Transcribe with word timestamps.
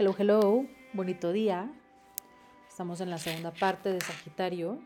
Hello, 0.00 0.14
hello, 0.18 0.64
bonito 0.94 1.30
día. 1.30 1.70
Estamos 2.66 3.02
en 3.02 3.10
la 3.10 3.18
segunda 3.18 3.50
parte 3.50 3.92
de 3.92 4.00
Sagitario. 4.00 4.78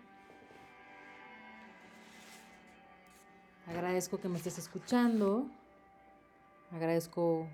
Agradezco 3.68 4.18
que 4.18 4.28
me 4.28 4.38
estés 4.38 4.58
escuchando. 4.58 5.46
Agradezco 6.72 7.46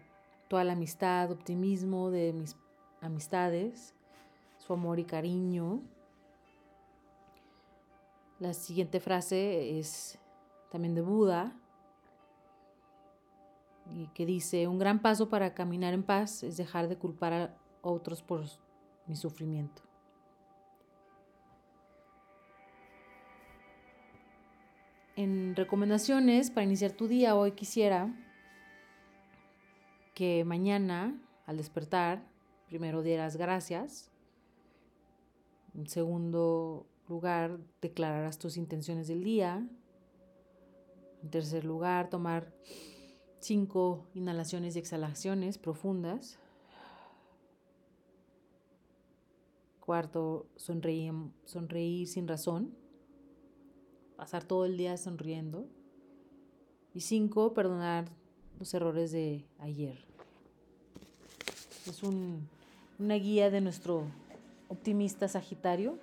toda 0.48 0.64
la 0.64 0.72
amistad, 0.72 1.30
optimismo 1.30 2.10
de 2.10 2.32
mis 2.32 2.56
amistades, 3.02 3.92
su 4.56 4.72
amor 4.72 4.98
y 4.98 5.04
cariño. 5.04 5.82
La 8.38 8.54
siguiente 8.54 9.00
frase 9.00 9.78
es 9.78 10.18
también 10.70 10.94
de 10.94 11.02
Buda, 11.02 11.52
que 14.14 14.26
dice, 14.26 14.68
un 14.68 14.78
gran 14.78 15.00
paso 15.00 15.28
para 15.28 15.54
caminar 15.54 15.94
en 15.94 16.02
paz 16.02 16.42
es 16.42 16.56
dejar 16.56 16.88
de 16.88 16.96
culpar 16.96 17.32
a 17.32 17.56
otros 17.82 18.22
por 18.22 18.44
mi 19.06 19.16
sufrimiento. 19.16 19.82
En 25.16 25.54
recomendaciones 25.54 26.50
para 26.50 26.64
iniciar 26.64 26.92
tu 26.92 27.06
día, 27.06 27.34
hoy 27.34 27.52
quisiera 27.52 28.14
que 30.14 30.44
mañana, 30.44 31.20
al 31.46 31.56
despertar, 31.56 32.22
primero 32.66 33.02
dieras 33.02 33.36
gracias. 33.36 34.10
En 35.74 35.88
segundo 35.88 36.86
lugar, 37.08 37.58
declararás 37.82 38.38
tus 38.38 38.56
intenciones 38.56 39.08
del 39.08 39.24
día. 39.24 39.66
En 41.22 41.30
tercer 41.30 41.64
lugar, 41.64 42.08
tomar 42.08 42.54
cinco 43.40 44.06
inhalaciones 44.14 44.76
y 44.76 44.78
exhalaciones 44.78 45.58
profundas. 45.58 46.38
Cuarto, 49.80 50.46
sonreír, 50.56 51.12
sonreír 51.44 52.06
sin 52.06 52.28
razón. 52.28 52.74
Pasar 54.16 54.44
todo 54.44 54.66
el 54.66 54.76
día 54.76 54.96
sonriendo. 54.96 55.66
Y 56.94 57.00
cinco, 57.00 57.54
perdonar 57.54 58.06
los 58.58 58.72
errores 58.74 59.10
de 59.10 59.44
ayer. 59.58 59.98
Es 61.86 62.02
una 62.02 63.14
guía 63.14 63.50
de 63.50 63.60
nuestro 63.60 64.04
optimista 64.68 65.28
Sagitario 65.28 65.98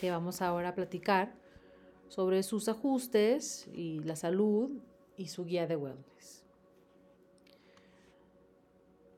que 0.00 0.10
vamos 0.10 0.40
ahora 0.40 0.70
a 0.70 0.74
platicar 0.74 1.34
sobre 2.08 2.42
sus 2.42 2.68
ajustes 2.68 3.68
y 3.74 4.00
la 4.00 4.16
salud 4.16 4.70
y 5.18 5.26
su 5.26 5.44
guía 5.44 5.66
de 5.66 5.76
wellness. 5.76 6.46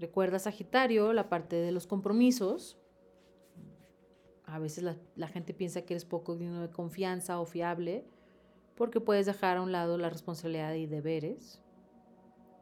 Recuerda 0.01 0.39
Sagitario, 0.39 1.13
la 1.13 1.29
parte 1.29 1.57
de 1.57 1.71
los 1.73 1.87
compromisos. 1.87 2.79
A 4.45 4.59
veces 4.59 4.83
la, 5.15 5.29
gente 5.29 5.53
piensa 5.53 5.83
que 5.83 5.93
eres 5.93 6.07
poco 6.07 6.37
digno 6.37 6.63
de 6.63 6.71
confianza 6.71 7.39
o 7.39 7.45
fiable 7.45 8.05
porque 8.77 8.99
puedes 8.99 9.27
dejar 9.27 9.59
a 9.59 9.63
un 9.63 9.73
lado 9.73 9.99
la 9.99 10.09
responsabilidad 10.09 10.73
y 10.73 10.87
deberes. 10.87 11.61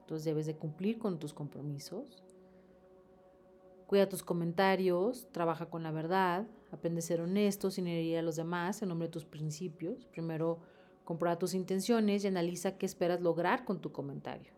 Entonces 0.00 0.24
debes 0.24 0.46
de 0.46 0.56
cumplir 0.56 0.98
con 0.98 1.20
tus 1.20 1.32
compromisos. 1.32 2.24
Cuida 3.86 4.08
tus 4.08 4.24
comentarios, 4.24 5.28
trabaja 5.30 5.70
con 5.70 5.84
la 5.84 5.92
verdad, 5.92 6.46
aprende 6.72 6.98
a 6.98 7.02
ser 7.02 7.20
honesto 7.20 7.70
sin 7.70 7.86
herir 7.86 8.18
a 8.18 8.22
los 8.22 8.34
demás 8.34 8.82
en 8.82 8.88
nombre 8.88 9.06
de 9.06 9.12
tus 9.12 9.24
principios. 9.24 10.06
Primero 10.06 10.58
Comprueba 11.08 11.38
tus 11.38 11.54
intenciones 11.54 12.22
y 12.22 12.26
analiza 12.26 12.76
qué 12.76 12.84
esperas 12.84 13.22
lograr 13.22 13.64
con 13.64 13.80
tu 13.80 13.92
comentario. 13.92 14.52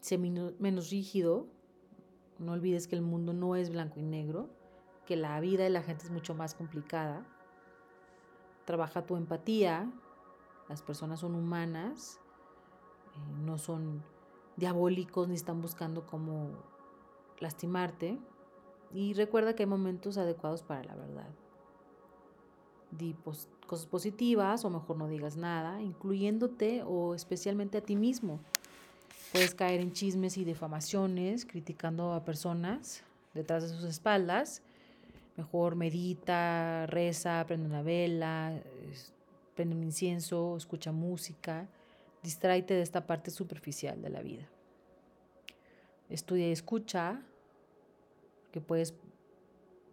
Sé 0.00 0.16
menos 0.16 0.88
rígido. 0.88 1.48
No 2.38 2.52
olvides 2.52 2.88
que 2.88 2.96
el 2.96 3.02
mundo 3.02 3.34
no 3.34 3.56
es 3.56 3.68
blanco 3.68 4.00
y 4.00 4.02
negro, 4.04 4.48
que 5.04 5.16
la 5.16 5.38
vida 5.38 5.64
de 5.64 5.68
la 5.68 5.82
gente 5.82 6.06
es 6.06 6.10
mucho 6.10 6.34
más 6.34 6.54
complicada. 6.54 7.26
Trabaja 8.64 9.04
tu 9.04 9.16
empatía. 9.16 9.92
Las 10.70 10.80
personas 10.80 11.20
son 11.20 11.34
humanas, 11.34 12.18
eh, 13.14 13.42
no 13.44 13.58
son 13.58 14.02
diabólicos 14.56 15.28
ni 15.28 15.34
están 15.34 15.60
buscando 15.60 16.06
cómo 16.06 16.52
lastimarte. 17.38 18.18
Y 18.94 19.12
recuerda 19.12 19.54
que 19.54 19.64
hay 19.64 19.68
momentos 19.68 20.16
adecuados 20.16 20.62
para 20.62 20.84
la 20.84 20.94
verdad 20.94 21.28
di 22.90 23.14
cosas 23.66 23.86
positivas 23.86 24.64
o 24.64 24.70
mejor 24.70 24.96
no 24.96 25.08
digas 25.08 25.36
nada, 25.36 25.80
incluyéndote 25.82 26.82
o 26.84 27.14
especialmente 27.14 27.78
a 27.78 27.80
ti 27.80 27.96
mismo. 27.96 28.40
Puedes 29.32 29.54
caer 29.54 29.80
en 29.80 29.92
chismes 29.92 30.38
y 30.38 30.44
difamaciones, 30.44 31.44
criticando 31.44 32.14
a 32.14 32.24
personas 32.24 33.02
detrás 33.34 33.62
de 33.62 33.68
sus 33.68 33.84
espaldas. 33.84 34.62
Mejor 35.36 35.76
medita, 35.76 36.86
reza, 36.86 37.44
prende 37.46 37.66
una 37.66 37.82
vela, 37.82 38.58
prende 39.54 39.76
un 39.76 39.82
incienso, 39.82 40.56
escucha 40.56 40.92
música, 40.92 41.68
distráete 42.22 42.74
de 42.74 42.82
esta 42.82 43.06
parte 43.06 43.30
superficial 43.30 44.00
de 44.00 44.08
la 44.08 44.22
vida. 44.22 44.48
Estudia 46.08 46.48
y 46.48 46.52
escucha, 46.52 47.20
que 48.50 48.60
puedes 48.60 48.94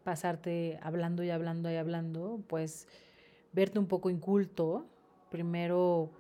pasarte 0.06 0.80
hablando 0.84 1.24
y 1.24 1.32
hablando 1.32 1.70
y 1.70 1.76
hablando, 1.76 2.40
pues 2.48 2.88
verte 3.52 3.80
un 3.80 3.88
poco 3.88 4.10
inculto. 4.10 4.86
Primero 5.32 6.12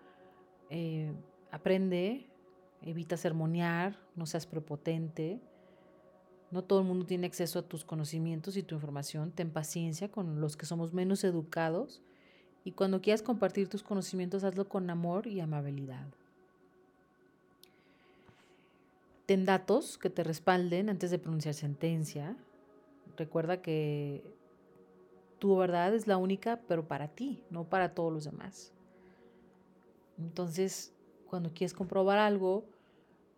eh, 0.71 1.13
aprende, 1.51 2.25
evita 2.81 3.15
sermonear, 3.15 3.95
no 4.15 4.25
seas 4.25 4.47
prepotente. 4.47 5.39
No 6.49 6.63
todo 6.63 6.79
el 6.79 6.85
mundo 6.85 7.05
tiene 7.05 7.27
acceso 7.27 7.59
a 7.59 7.61
tus 7.61 7.85
conocimientos 7.85 8.57
y 8.57 8.63
tu 8.63 8.73
información. 8.75 9.31
Ten 9.31 9.51
paciencia 9.51 10.09
con 10.09 10.41
los 10.41 10.57
que 10.57 10.65
somos 10.65 10.91
menos 10.91 11.23
educados. 11.23 12.01
Y 12.63 12.71
cuando 12.71 13.01
quieras 13.01 13.21
compartir 13.21 13.69
tus 13.69 13.83
conocimientos, 13.83 14.43
hazlo 14.43 14.67
con 14.67 14.89
amor 14.89 15.27
y 15.27 15.41
amabilidad. 15.41 16.07
Ten 19.27 19.45
datos 19.45 19.99
que 19.99 20.09
te 20.09 20.23
respalden 20.23 20.89
antes 20.89 21.11
de 21.11 21.19
pronunciar 21.19 21.53
sentencia. 21.53 22.35
Recuerda 23.17 23.61
que 23.61 24.23
tu 25.39 25.55
verdad 25.55 25.93
es 25.93 26.07
la 26.07 26.17
única, 26.17 26.61
pero 26.67 26.87
para 26.87 27.07
ti, 27.09 27.43
no 27.49 27.65
para 27.65 27.93
todos 27.93 28.11
los 28.11 28.25
demás. 28.25 28.73
Entonces, 30.17 30.93
cuando 31.29 31.53
quieres 31.53 31.73
comprobar 31.73 32.17
algo, 32.17 32.65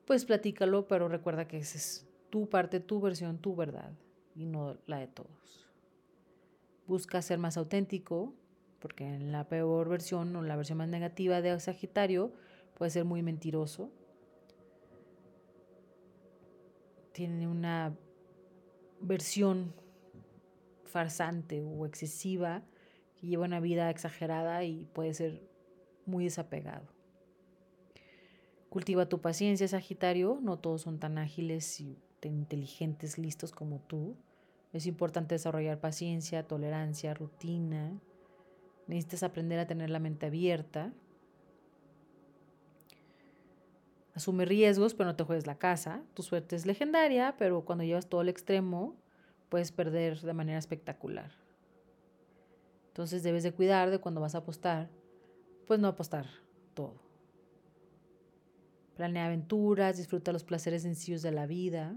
pues 0.05 0.25
platícalo, 0.25 0.87
pero 0.87 1.07
recuerda 1.07 1.47
que 1.47 1.57
esa 1.57 1.77
es 1.77 2.07
tu 2.29 2.47
parte, 2.47 2.79
tu 2.79 3.01
versión, 3.01 3.39
tu 3.39 3.55
verdad 3.55 3.91
y 4.35 4.45
no 4.45 4.77
la 4.85 4.99
de 4.99 5.07
todos. 5.07 5.67
Busca 6.85 7.21
ser 7.21 7.39
más 7.39 7.57
auténtico, 7.57 8.33
porque 8.79 9.05
en 9.05 9.31
la 9.31 9.49
peor 9.49 9.89
versión 9.89 10.35
o 10.35 10.41
la 10.43 10.55
versión 10.55 10.77
más 10.77 10.87
negativa 10.87 11.41
de 11.41 11.59
Sagitario 11.59 12.31
puede 12.75 12.91
ser 12.91 13.03
muy 13.05 13.23
mentiroso. 13.23 13.89
Tiene 17.11 17.47
una 17.47 17.97
versión 18.99 19.73
farsante 20.85 21.61
o 21.61 21.85
excesiva 21.85 22.63
que 23.17 23.27
lleva 23.27 23.45
una 23.45 23.59
vida 23.59 23.89
exagerada 23.89 24.63
y 24.63 24.85
puede 24.93 25.13
ser 25.13 25.41
muy 26.05 26.25
desapegado. 26.25 26.87
Cultiva 28.69 29.07
tu 29.07 29.21
paciencia, 29.21 29.67
Sagitario. 29.67 30.39
No 30.41 30.59
todos 30.59 30.81
son 30.81 30.99
tan 30.99 31.17
ágiles 31.17 31.79
y 31.79 31.97
tan 32.19 32.33
inteligentes, 32.35 33.17
listos 33.17 33.51
como 33.51 33.79
tú. 33.79 34.15
Es 34.73 34.85
importante 34.85 35.35
desarrollar 35.35 35.79
paciencia, 35.79 36.47
tolerancia, 36.47 37.13
rutina. 37.13 37.99
Necesitas 38.87 39.23
aprender 39.23 39.59
a 39.59 39.67
tener 39.67 39.89
la 39.89 39.99
mente 39.99 40.25
abierta. 40.25 40.93
Asume 44.17 44.45
riesgos, 44.45 44.95
pero 44.95 45.05
no 45.05 45.15
te 45.15 45.23
juegues 45.23 45.45
la 45.45 45.59
casa. 45.59 46.01
Tu 46.15 46.23
suerte 46.23 46.55
es 46.55 46.65
legendaria, 46.65 47.35
pero 47.37 47.63
cuando 47.63 47.83
llevas 47.83 48.09
todo 48.09 48.21
al 48.21 48.29
extremo, 48.29 48.95
puedes 49.47 49.71
perder 49.71 50.19
de 50.21 50.33
manera 50.33 50.57
espectacular. 50.57 51.33
Entonces 52.87 53.21
debes 53.21 53.43
de 53.43 53.51
cuidar 53.51 53.91
de 53.91 53.99
cuando 53.99 54.19
vas 54.19 54.33
a 54.33 54.39
apostar, 54.39 54.89
pues 55.67 55.79
no 55.79 55.87
apostar 55.87 56.25
todo. 56.73 56.95
Planea 58.95 59.27
aventuras, 59.27 59.97
disfruta 59.97 60.33
los 60.33 60.43
placeres 60.43 60.81
sencillos 60.81 61.21
de 61.21 61.31
la 61.31 61.45
vida. 61.45 61.95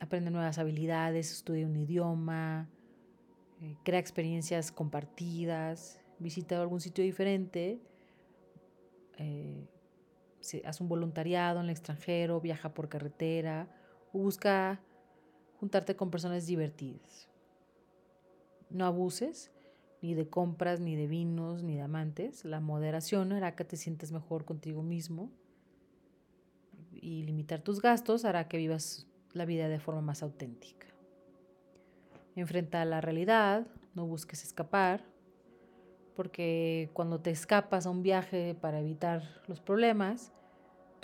Aprende 0.00 0.32
nuevas 0.32 0.58
habilidades, 0.58 1.30
estudia 1.30 1.64
un 1.64 1.76
idioma, 1.76 2.68
eh, 3.60 3.76
crea 3.84 4.00
experiencias 4.00 4.72
compartidas, 4.72 6.00
visita 6.18 6.60
algún 6.60 6.80
sitio 6.80 7.04
diferente. 7.04 7.80
Eh, 9.18 9.68
haz 10.64 10.80
un 10.80 10.88
voluntariado 10.88 11.60
en 11.60 11.66
el 11.66 11.70
extranjero, 11.70 12.40
viaja 12.40 12.74
por 12.74 12.88
carretera 12.88 13.68
busca 14.18 14.80
juntarte 15.60 15.96
con 15.96 16.10
personas 16.10 16.46
divertidas. 16.46 17.28
No 18.70 18.84
abuses 18.84 19.50
ni 20.02 20.14
de 20.14 20.28
compras, 20.28 20.80
ni 20.80 20.94
de 20.96 21.06
vinos, 21.06 21.62
ni 21.62 21.76
de 21.76 21.82
amantes. 21.82 22.44
La 22.44 22.60
moderación 22.60 23.32
hará 23.32 23.56
que 23.56 23.64
te 23.64 23.76
sientas 23.76 24.12
mejor 24.12 24.44
contigo 24.44 24.82
mismo. 24.82 25.30
y 26.98 27.22
limitar 27.24 27.60
tus 27.60 27.82
gastos 27.82 28.24
hará 28.24 28.48
que 28.48 28.56
vivas 28.56 29.06
la 29.32 29.44
vida 29.44 29.68
de 29.68 29.78
forma 29.78 30.00
más 30.00 30.22
auténtica. 30.22 30.86
Enfrenta 32.34 32.84
la 32.86 33.02
realidad, 33.02 33.66
no 33.94 34.06
busques 34.06 34.42
escapar, 34.42 35.04
porque 36.16 36.90
cuando 36.94 37.20
te 37.20 37.30
escapas 37.30 37.86
a 37.86 37.90
un 37.90 38.02
viaje 38.02 38.56
para 38.58 38.80
evitar 38.80 39.22
los 39.46 39.60
problemas, 39.60 40.32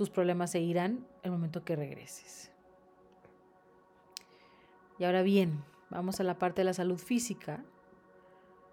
tus 0.03 0.11
problemas 0.11 0.51
se 0.51 0.59
irán 0.59 1.07
el 1.23 1.31
momento 1.31 1.65
que 1.65 1.77
regreses. 1.77 2.51
Y 4.99 5.05
ahora 5.05 5.23
bien, 5.23 5.63
vamos 5.91 6.19
a 6.19 6.25
la 6.25 6.41
parte 6.41 6.63
de 6.63 6.65
la 6.65 6.75
salud 6.75 6.99
física, 6.99 7.63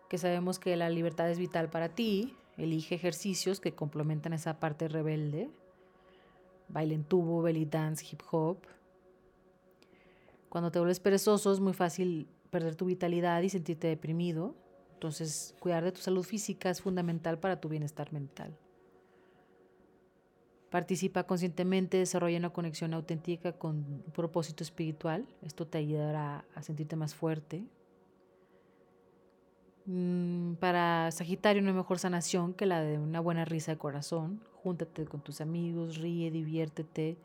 que 0.10 0.18
sabemos 0.18 0.58
que 0.58 0.76
la 0.76 0.90
libertad 0.90 1.30
es 1.30 1.38
vital 1.38 1.70
para 1.70 1.90
ti. 1.90 2.36
Elige 2.58 2.96
ejercicios 2.96 3.60
que 3.60 3.76
complementan 3.76 4.34
esa 4.34 4.60
parte 4.60 4.88
rebelde. 4.88 5.52
Baile 6.68 6.96
en 6.96 7.04
tubo, 7.04 7.44
belly 7.44 7.66
dance, 7.66 8.04
hip 8.12 8.24
hop. 8.32 8.58
Cuando 10.50 10.72
te 10.72 10.80
vuelves 10.80 11.00
perezoso 11.00 11.54
es 11.54 11.60
muy 11.60 11.74
fácil 11.74 12.28
perder 12.50 12.76
tu 12.76 12.86
vitalidad 12.86 13.40
y 13.44 13.50
sentirte 13.50 13.86
deprimido. 13.86 14.56
Entonces, 14.96 15.54
cuidar 15.60 15.84
de 15.84 15.92
tu 15.92 16.02
salud 16.02 16.24
física 16.24 16.72
es 16.72 16.82
fundamental 16.82 17.38
para 17.38 17.62
tu 17.62 17.70
bienestar 17.70 18.12
mental. 18.14 18.58
Participa 20.70 21.24
conscientemente, 21.24 21.98
desarrolla 21.98 22.38
una 22.38 22.52
conexión 22.52 22.94
auténtica 22.94 23.54
con 23.54 23.78
un 24.06 24.12
propósito 24.14 24.64
espiritual. 24.64 25.26
Esto 25.42 25.66
te 25.66 25.80
ayudará 25.80 26.46
a 26.54 26.62
sentirte 26.62 26.96
más 26.96 27.16
fuerte. 27.16 27.64
Mm, 29.86 30.54
para 30.56 31.10
Sagitario, 31.10 31.64
una 31.64 31.74
mejor 31.74 31.98
sanación 31.98 32.54
que 32.54 32.68
la 32.68 32.82
de 32.82 33.00
una 33.00 33.20
buena 33.20 33.46
risa 33.46 33.72
de 33.72 33.80
corazón. 33.80 34.40
Júntate 34.62 35.06
con 35.06 35.22
tus 35.22 35.42
amigos, 35.42 35.98
ríe, 35.98 36.30
diviértete, 36.30 37.18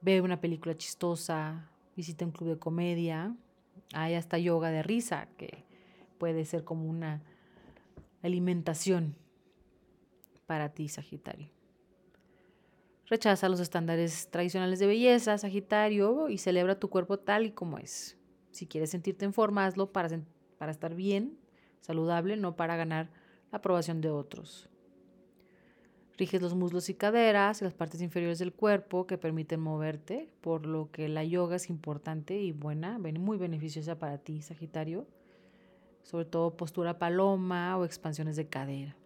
ve 0.00 0.20
una 0.20 0.40
película 0.40 0.76
chistosa, 0.76 1.68
visita 1.96 2.24
un 2.24 2.30
club 2.30 2.50
de 2.50 2.58
comedia. 2.58 3.34
Hay 3.94 4.14
hasta 4.14 4.38
yoga 4.38 4.70
de 4.70 4.84
risa, 4.84 5.26
que 5.36 5.64
puede 6.18 6.44
ser 6.44 6.62
como 6.62 6.88
una 6.88 7.20
alimentación 8.22 9.16
para 10.46 10.68
ti, 10.68 10.88
Sagitario. 10.88 11.48
Rechaza 13.12 13.50
los 13.50 13.60
estándares 13.60 14.30
tradicionales 14.30 14.78
de 14.78 14.86
belleza, 14.86 15.36
Sagitario, 15.36 16.30
y 16.30 16.38
celebra 16.38 16.80
tu 16.80 16.88
cuerpo 16.88 17.18
tal 17.18 17.44
y 17.44 17.50
como 17.50 17.76
es. 17.76 18.16
Si 18.52 18.66
quieres 18.66 18.88
sentirte 18.88 19.26
en 19.26 19.34
forma, 19.34 19.66
hazlo 19.66 19.92
para, 19.92 20.08
para 20.56 20.72
estar 20.72 20.94
bien, 20.94 21.36
saludable, 21.82 22.38
no 22.38 22.56
para 22.56 22.74
ganar 22.74 23.10
la 23.50 23.58
aprobación 23.58 24.00
de 24.00 24.08
otros. 24.08 24.70
Riges 26.16 26.40
los 26.40 26.54
muslos 26.54 26.88
y 26.88 26.94
caderas 26.94 27.60
y 27.60 27.64
las 27.64 27.74
partes 27.74 28.00
inferiores 28.00 28.38
del 28.38 28.54
cuerpo 28.54 29.06
que 29.06 29.18
permiten 29.18 29.60
moverte, 29.60 30.30
por 30.40 30.64
lo 30.64 30.90
que 30.90 31.06
la 31.10 31.22
yoga 31.22 31.56
es 31.56 31.68
importante 31.68 32.40
y 32.40 32.52
buena, 32.52 32.98
muy 32.98 33.36
beneficiosa 33.36 33.98
para 33.98 34.16
ti, 34.16 34.40
Sagitario, 34.40 35.06
sobre 36.02 36.24
todo 36.24 36.56
postura 36.56 36.98
paloma 36.98 37.76
o 37.76 37.84
expansiones 37.84 38.36
de 38.36 38.48
cadera. 38.48 38.96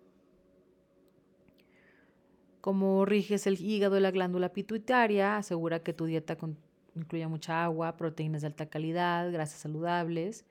Como 2.67 3.05
riges 3.05 3.47
el 3.47 3.61
hígado 3.61 3.97
y 3.97 4.01
la 4.01 4.11
glándula 4.11 4.53
pituitaria, 4.53 5.37
asegura 5.37 5.85
que 5.85 5.93
tu 5.93 6.05
dieta 6.05 6.37
incluya 6.97 7.29
mucha 7.29 7.63
agua, 7.63 7.97
proteínas 7.97 8.41
de 8.41 8.49
alta 8.49 8.67
calidad, 8.67 9.31
grasas 9.31 9.61
saludables, 9.61 10.45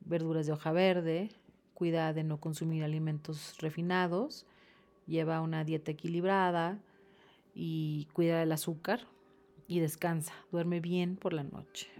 verduras 0.00 0.46
de 0.46 0.52
hoja 0.52 0.72
verde, 0.72 1.28
cuida 1.74 2.14
de 2.14 2.24
no 2.24 2.40
consumir 2.40 2.82
alimentos 2.82 3.58
refinados, 3.58 4.46
lleva 5.06 5.42
una 5.42 5.64
dieta 5.64 5.90
equilibrada 5.90 6.78
y 7.54 8.08
cuida 8.14 8.40
del 8.40 8.52
azúcar 8.52 9.06
y 9.66 9.80
descansa, 9.80 10.32
duerme 10.50 10.80
bien 10.80 11.16
por 11.16 11.34
la 11.34 11.44
noche. 11.44 11.90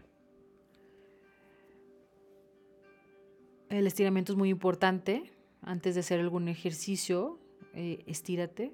El 3.69 3.86
estiramiento 3.86 4.32
es 4.32 4.38
muy 4.38 4.48
importante. 4.48 5.31
Antes 5.60 5.96
de 5.96 6.00
hacer 6.00 6.19
algún 6.19 6.48
ejercicio, 6.48 7.38
eh, 7.74 8.02
estírate, 8.06 8.72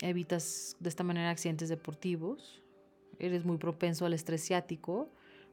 evitas 0.00 0.76
de 0.80 0.88
esta 0.88 1.04
manera 1.04 1.30
accidentes 1.30 1.68
deportivos, 1.68 2.62
eres 3.18 3.44
muy 3.44 3.58
propenso 3.58 4.06
al 4.06 4.14
estrés 4.14 4.42
ciático, 4.44 5.10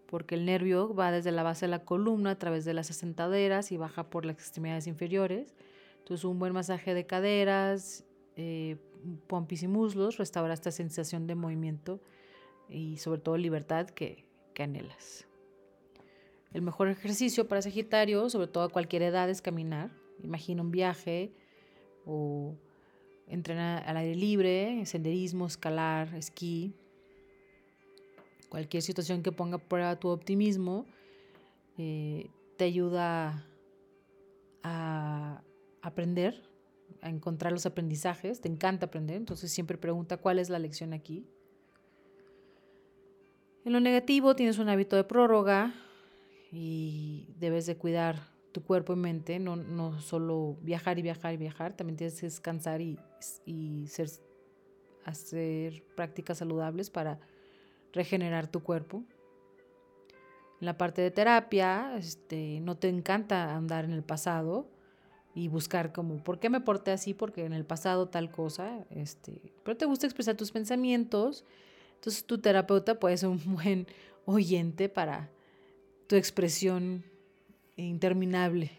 porque 0.08 0.36
el 0.36 0.46
nervio 0.46 0.94
va 0.94 1.12
desde 1.12 1.32
la 1.32 1.44
base 1.44 1.66
de 1.66 1.72
la 1.72 1.84
columna 1.84 2.32
a 2.32 2.40
través 2.40 2.66
de 2.66 2.74
las 2.74 2.90
asentaderas 2.90 3.72
y 3.72 3.78
baja 3.78 4.10
por 4.10 4.26
las 4.26 4.38
extremidades 4.38 4.88
inferiores. 4.88 5.54
Entonces 6.00 6.24
un 6.24 6.40
buen 6.40 6.54
masaje 6.54 6.94
de 6.94 7.06
caderas, 7.06 8.06
eh, 8.38 8.78
pompis 9.28 9.64
y 9.64 9.68
muslos 9.68 10.18
restaura 10.18 10.54
esta 10.54 10.72
sensación 10.72 11.28
de 11.28 11.36
movimiento 11.36 12.00
y 12.70 12.98
sobre 12.98 13.20
todo 13.20 13.38
libertad 13.38 13.90
que, 13.90 14.26
que 14.54 14.64
anhelas. 14.64 15.28
El 16.54 16.62
mejor 16.62 16.88
ejercicio 16.88 17.48
para 17.48 17.62
Sagitario, 17.62 18.30
sobre 18.30 18.48
todo 18.48 18.64
a 18.64 18.70
cualquier 18.70 19.02
edad, 19.02 19.30
es 19.30 19.42
caminar. 19.42 19.92
Imagina 20.24 20.62
un 20.62 20.72
viaje 20.72 21.34
o 22.06 22.56
entrenar 23.28 23.84
al 23.88 23.98
aire 23.98 24.16
libre, 24.16 24.86
senderismo, 24.86 25.46
escalar, 25.46 26.14
esquí, 26.16 26.74
cualquier 28.50 28.82
situación 28.82 29.24
que 29.24 29.32
ponga 29.32 29.58
a 29.58 29.60
prueba 29.60 30.00
tu 30.00 30.10
optimismo, 30.10 30.86
eh, 31.78 32.30
te 32.58 32.64
ayuda 32.66 33.46
a 34.64 35.42
aprender, 35.82 36.42
a 37.02 37.10
encontrar 37.10 37.52
los 37.52 37.66
aprendizajes, 37.66 38.42
te 38.42 38.48
encanta 38.48 38.88
aprender, 38.88 39.18
entonces 39.18 39.52
siempre 39.52 39.78
pregunta 39.78 40.18
cuál 40.18 40.40
es 40.40 40.50
la 40.50 40.60
lección 40.60 40.94
aquí. 40.94 41.26
En 43.66 43.74
lo 43.74 43.80
negativo 43.82 44.36
tienes 44.36 44.60
un 44.60 44.70
hábito 44.70 44.96
de 44.96 45.04
prórroga 45.04 45.74
y 46.52 47.28
debes 47.38 47.66
de 47.66 47.76
cuidar 47.76 48.37
tu 48.58 48.64
cuerpo 48.64 48.94
y 48.94 48.96
mente, 48.96 49.38
no, 49.38 49.56
no 49.56 50.02
solo 50.02 50.58
viajar 50.64 50.98
y 50.98 51.04
viajar 51.04 51.32
y 51.32 51.38
viajar, 51.38 51.74
también 51.74 51.96
tienes 51.96 52.20
que 52.20 52.26
descansar 52.26 52.82
y, 52.82 52.98
y 53.46 53.86
ser, 53.86 54.10
hacer 55.06 55.84
prácticas 55.96 56.40
saludables 56.40 56.90
para 56.90 57.20
regenerar 57.94 58.48
tu 58.48 58.64
cuerpo. 58.64 59.04
En 60.60 60.66
la 60.66 60.76
parte 60.76 61.04
de 61.04 61.12
terapia, 61.12 61.96
este, 61.98 62.60
no 62.62 62.78
te 62.78 62.90
encanta 62.90 63.56
andar 63.56 63.86
en 63.86 63.92
el 63.92 64.02
pasado 64.02 64.68
y 65.36 65.50
buscar 65.50 65.94
como, 65.94 66.24
¿por 66.24 66.40
qué 66.40 66.50
me 66.50 66.60
porté 66.60 66.90
así? 66.90 67.14
Porque 67.14 67.46
en 67.46 67.54
el 67.54 67.64
pasado 67.64 68.10
tal 68.10 68.32
cosa, 68.32 68.88
este, 68.90 69.40
pero 69.64 69.78
te 69.78 69.86
gusta 69.86 70.08
expresar 70.08 70.36
tus 70.36 70.52
pensamientos. 70.52 71.46
Entonces 71.94 72.26
tu 72.26 72.40
terapeuta 72.40 73.00
puede 73.00 73.18
ser 73.18 73.30
un 73.30 73.40
buen 73.54 73.86
oyente 74.26 74.90
para 74.90 75.30
tu 76.08 76.16
expresión 76.16 77.04
interminable. 77.84 78.72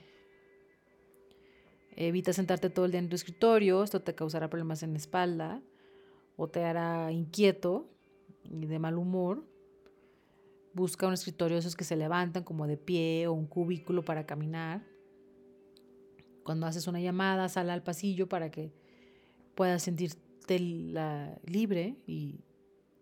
Evita 1.97 2.33
sentarte 2.33 2.71
todo 2.71 2.85
el 2.85 2.93
día 2.93 3.01
en 3.01 3.09
tu 3.09 3.17
escritorio, 3.17 3.83
esto 3.83 4.01
te 4.03 4.15
causará 4.15 4.49
problemas 4.49 4.83
en 4.83 4.93
la 4.93 4.99
espalda 4.99 5.63
o 6.37 6.49
te 6.49 6.65
hará 6.65 7.11
inquieto 7.11 7.89
y 8.45 8.67
de 8.67 8.79
mal 8.79 8.99
humor. 8.99 9.45
Busca 10.75 11.09
un 11.09 11.15
escritorio 11.15 11.59
esos 11.59 11.75
que 11.75 11.85
se 11.85 11.97
levantan 11.97 12.45
como 12.45 12.67
de 12.67 12.77
pie 12.77 13.27
o 13.27 13.33
un 13.33 13.47
cubículo 13.47 14.05
para 14.05 14.27
caminar. 14.27 14.85
Cuando 16.45 16.67
haces 16.67 16.87
una 16.87 17.01
llamada, 17.01 17.49
sal 17.49 17.71
al 17.71 17.83
pasillo 17.83 18.29
para 18.29 18.51
que 18.51 18.73
puedas 19.57 19.83
sentirte 19.83 20.61
libre 21.45 21.97
y 22.07 22.45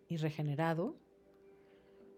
regenerado. 0.09 0.97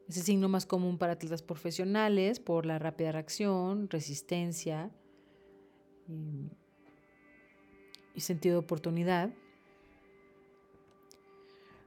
Es 0.08 0.16
el 0.16 0.22
signo 0.22 0.48
más 0.48 0.64
común 0.64 0.96
para 0.96 1.12
atletas 1.12 1.42
profesionales 1.42 2.40
por 2.40 2.64
la 2.64 2.78
rápida 2.78 3.12
reacción, 3.12 3.90
resistencia 3.90 4.90
y, 6.08 6.50
y 8.14 8.20
sentido 8.20 8.54
de 8.54 8.60
oportunidad. 8.60 9.30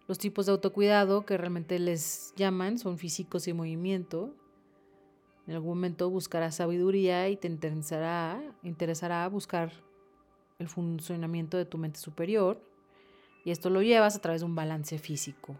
Los 0.07 0.19
tipos 0.19 0.45
de 0.45 0.51
autocuidado 0.51 1.25
que 1.25 1.37
realmente 1.37 1.79
les 1.79 2.33
llaman 2.35 2.77
son 2.77 2.99
físicos 2.99 3.47
y 3.47 3.53
movimiento. 3.53 4.35
En 5.47 5.55
algún 5.55 5.69
momento 5.69 6.09
buscarás 6.09 6.55
sabiduría 6.55 7.27
y 7.29 7.37
te 7.37 7.47
interesará 7.47 9.27
buscar 9.29 9.71
el 10.59 10.67
funcionamiento 10.67 11.57
de 11.57 11.65
tu 11.65 11.79
mente 11.79 11.99
superior. 11.99 12.61
Y 13.45 13.49
esto 13.49 13.71
lo 13.71 13.81
llevas 13.81 14.15
a 14.15 14.21
través 14.21 14.41
de 14.41 14.45
un 14.45 14.53
balance 14.53 14.99
físico 14.99 15.57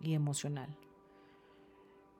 y 0.00 0.14
emocional. 0.14 0.76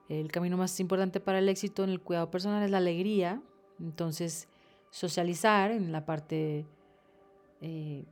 El 0.09 0.31
camino 0.31 0.57
más 0.57 0.79
importante 0.81 1.21
para 1.21 1.39
el 1.39 1.49
éxito 1.49 1.83
en 1.83 1.91
el 1.91 2.01
cuidado 2.01 2.31
personal 2.31 2.63
es 2.63 2.71
la 2.71 2.79
alegría. 2.79 3.41
Entonces, 3.81 4.49
socializar 4.91 5.71
en 5.71 5.93
la 5.93 6.05
parte 6.05 6.67
eh, 7.61 8.05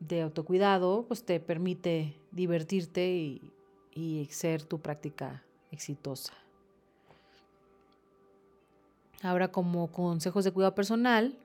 de 0.00 0.22
autocuidado, 0.22 1.04
pues 1.06 1.24
te 1.24 1.40
permite 1.40 2.16
divertirte 2.30 3.08
y, 3.08 3.52
ser 4.30 4.62
tu 4.62 4.78
práctica 4.78 5.42
exitosa. 5.70 6.34
Ahora, 9.22 9.50
como 9.50 9.90
consejos 9.90 10.44
de 10.44 10.52
cuidado 10.52 10.74
personal, 10.74 11.38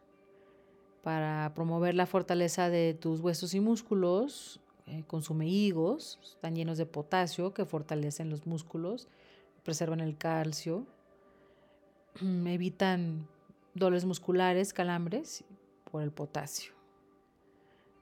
para 1.01 1.53
promover 1.55 1.95
la 1.95 2.05
fortaleza 2.05 2.69
de 2.69 2.93
tus 2.93 3.21
huesos 3.21 3.53
y 3.53 3.61
músculos, 3.61 4.59
eh, 4.85 5.03
consume 5.07 5.47
higos, 5.47 6.19
están 6.21 6.55
llenos 6.55 6.77
de 6.77 6.85
potasio 6.85 7.53
que 7.53 7.65
fortalecen 7.65 8.29
los 8.29 8.45
músculos, 8.45 9.07
preservan 9.63 9.99
el 9.99 10.17
calcio, 10.17 10.85
evitan 12.21 13.27
dolores 13.73 14.05
musculares, 14.05 14.73
calambres 14.73 15.43
por 15.89 16.01
el 16.03 16.11
potasio. 16.11 16.73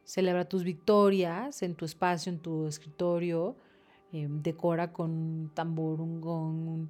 Celebra 0.04 0.46
tus 0.46 0.64
victorias 0.64 1.62
en 1.62 1.76
tu 1.76 1.86
espacio, 1.86 2.32
en 2.32 2.40
tu 2.40 2.66
escritorio, 2.68 3.56
em, 4.12 4.42
decora 4.42 4.92
con 4.92 5.12
un 5.12 5.52
tambor, 5.54 6.02
un 6.02 6.20
gong, 6.20 6.90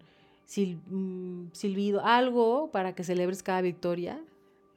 un 0.89 1.49
silbido, 1.53 2.03
algo 2.03 2.71
para 2.71 2.95
que 2.95 3.03
celebres 3.03 3.43
cada 3.43 3.61
victoria. 3.61 4.23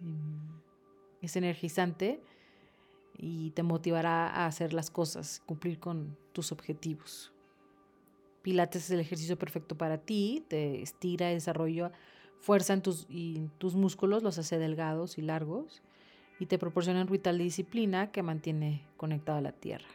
Em, 0.01 0.53
es 1.21 1.37
energizante 1.37 2.21
y 3.17 3.51
te 3.51 3.63
motivará 3.63 4.29
a 4.29 4.47
hacer 4.47 4.73
las 4.73 4.91
cosas, 4.91 5.41
cumplir 5.47 5.79
con 5.79 6.17
tus 6.33 6.51
objetivos. 6.51 7.33
Pilates 8.43 8.85
es 8.85 8.91
el 8.91 9.01
ejercicio 9.01 9.39
perfecto 9.39 9.77
para 9.77 9.99
ti, 9.99 10.45
te 10.49 10.83
estira 10.83 11.29
desarrolla 11.29 11.93
fuerza 12.41 12.73
en 12.73 12.83
tus, 12.83 13.07
y 13.09 13.49
tus 13.59 13.75
músculos, 13.75 14.23
los 14.23 14.39
hace 14.39 14.59
delgados 14.59 15.17
y 15.17 15.23
largos 15.23 15.83
y 16.43 16.47
te 16.47 16.59
proporciona 16.59 17.03
un 17.03 17.07
ritual 17.07 17.39
de 17.39 17.45
disciplina 17.45 18.11
que 18.11 18.23
mantiene 18.25 18.85
conectado 18.97 19.39
a 19.39 19.43
la 19.43 19.53
tierra. 19.53 19.87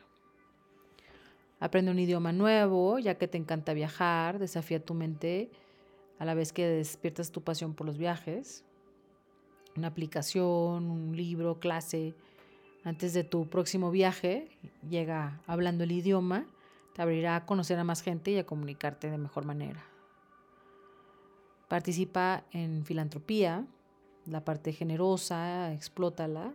Aprende 1.60 1.92
un 1.92 2.00
idioma 2.00 2.32
nuevo, 2.32 3.00
ya 3.00 3.16
que 3.16 3.28
te 3.28 3.38
encanta 3.38 3.74
viajar, 3.74 4.40
desafía 4.40 4.80
tu 4.80 4.94
mente 4.94 5.50
a 6.20 6.26
la 6.26 6.36
vez 6.36 6.54
que 6.54 6.66
despiertas 6.66 7.32
tu 7.32 7.42
pasión 7.42 7.74
por 7.74 7.86
los 7.86 7.98
viajes. 7.98 8.64
Una 9.76 9.88
aplicación, 9.88 10.90
un 10.90 11.18
libro, 11.18 11.60
clase, 11.60 12.16
antes 12.86 13.14
de 13.14 13.26
tu 13.26 13.50
próximo 13.50 13.92
viaje, 13.92 14.48
llega 14.88 15.42
hablando 15.48 15.84
el 15.84 15.92
idioma, 15.92 16.48
te 16.98 17.02
abrirá 17.02 17.38
a 17.38 17.46
conocer 17.46 17.78
a 17.80 17.86
más 17.86 18.02
gente 18.02 18.32
y 18.32 18.38
a 18.38 18.46
comunicarte 18.46 19.10
de 19.10 19.18
mejor 19.18 19.46
manera. 19.46 19.86
Participa 21.70 22.44
en 22.52 22.84
filantropía, 22.84 23.66
la 24.26 24.44
parte 24.44 24.74
generosa, 24.74 25.72
explótala, 25.72 26.54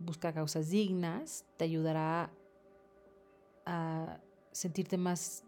busca 0.00 0.32
causas 0.32 0.70
dignas, 0.70 1.44
te 1.56 1.64
ayudará 1.64 2.30
a 3.66 4.18
sentirte 4.50 4.96
más 4.98 5.44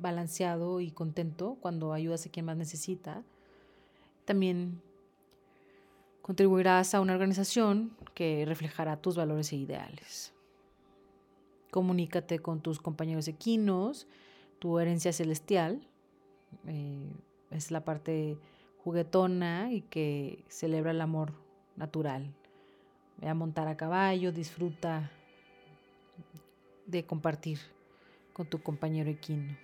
balanceado 0.00 0.80
y 0.80 0.90
contento 0.90 1.56
cuando 1.60 1.94
ayudas 1.94 2.26
a 2.26 2.30
quien 2.30 2.44
más 2.44 2.56
necesita. 2.58 3.22
También 4.26 4.82
Contribuirás 6.28 6.94
a 6.94 7.00
una 7.00 7.14
organización 7.14 7.96
que 8.12 8.44
reflejará 8.44 9.00
tus 9.00 9.16
valores 9.16 9.50
e 9.54 9.56
ideales. 9.56 10.34
Comunícate 11.70 12.38
con 12.38 12.60
tus 12.60 12.80
compañeros 12.80 13.28
equinos, 13.28 14.06
tu 14.58 14.78
herencia 14.78 15.12
celestial. 15.12 15.80
Eh, 16.66 17.12
es 17.50 17.70
la 17.70 17.84
parte 17.84 18.38
juguetona 18.84 19.72
y 19.72 19.82
que 19.82 20.44
celebra 20.48 20.92
el 20.92 21.00
amor 21.00 21.32
natural. 21.76 22.34
Ve 23.18 23.28
a 23.28 23.34
montar 23.34 23.68
a 23.68 23.76
caballo, 23.76 24.32
disfruta 24.32 25.10
de 26.86 27.04
compartir 27.04 27.58
con 28.32 28.46
tu 28.46 28.62
compañero 28.62 29.10
equino. 29.10 29.56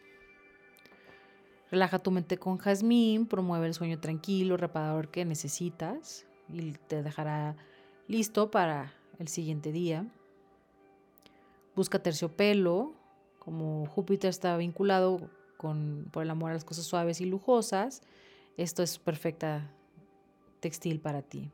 Relaja 1.70 1.98
tu 1.98 2.10
mente 2.10 2.36
con 2.36 2.58
jazmín, 2.58 3.26
promueve 3.26 3.66
el 3.66 3.74
sueño 3.74 3.98
tranquilo, 3.98 4.56
reparador 4.56 5.08
que 5.08 5.24
necesitas 5.24 6.26
y 6.52 6.72
te 6.72 7.02
dejará 7.02 7.56
listo 8.06 8.50
para 8.50 8.92
el 9.18 9.28
siguiente 9.28 9.72
día. 9.72 10.06
Busca 11.74 11.98
terciopelo, 11.98 12.94
como 13.38 13.86
Júpiter 13.86 14.30
está 14.30 14.56
vinculado 14.56 15.30
con, 15.56 16.08
por 16.12 16.22
el 16.22 16.30
amor 16.30 16.50
a 16.50 16.54
las 16.54 16.64
cosas 16.64 16.84
suaves 16.84 17.20
y 17.20 17.26
lujosas, 17.26 18.02
esto 18.56 18.82
es 18.82 18.98
perfecta 18.98 19.70
textil 20.60 21.00
para 21.00 21.22
ti. 21.22 21.50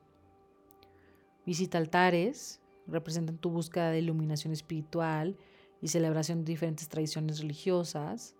Visita 1.47 1.79
altares, 1.79 2.61
representan 2.87 3.39
tu 3.39 3.51
búsqueda 3.51 3.91
de 3.91 3.99
iluminación 4.01 4.53
espiritual 4.53 5.37
y 5.81 5.89
celebración 5.89 6.45
de 6.45 6.53
diferentes 6.53 6.89
tradiciones 6.89 7.41
religiosas. 7.41 8.35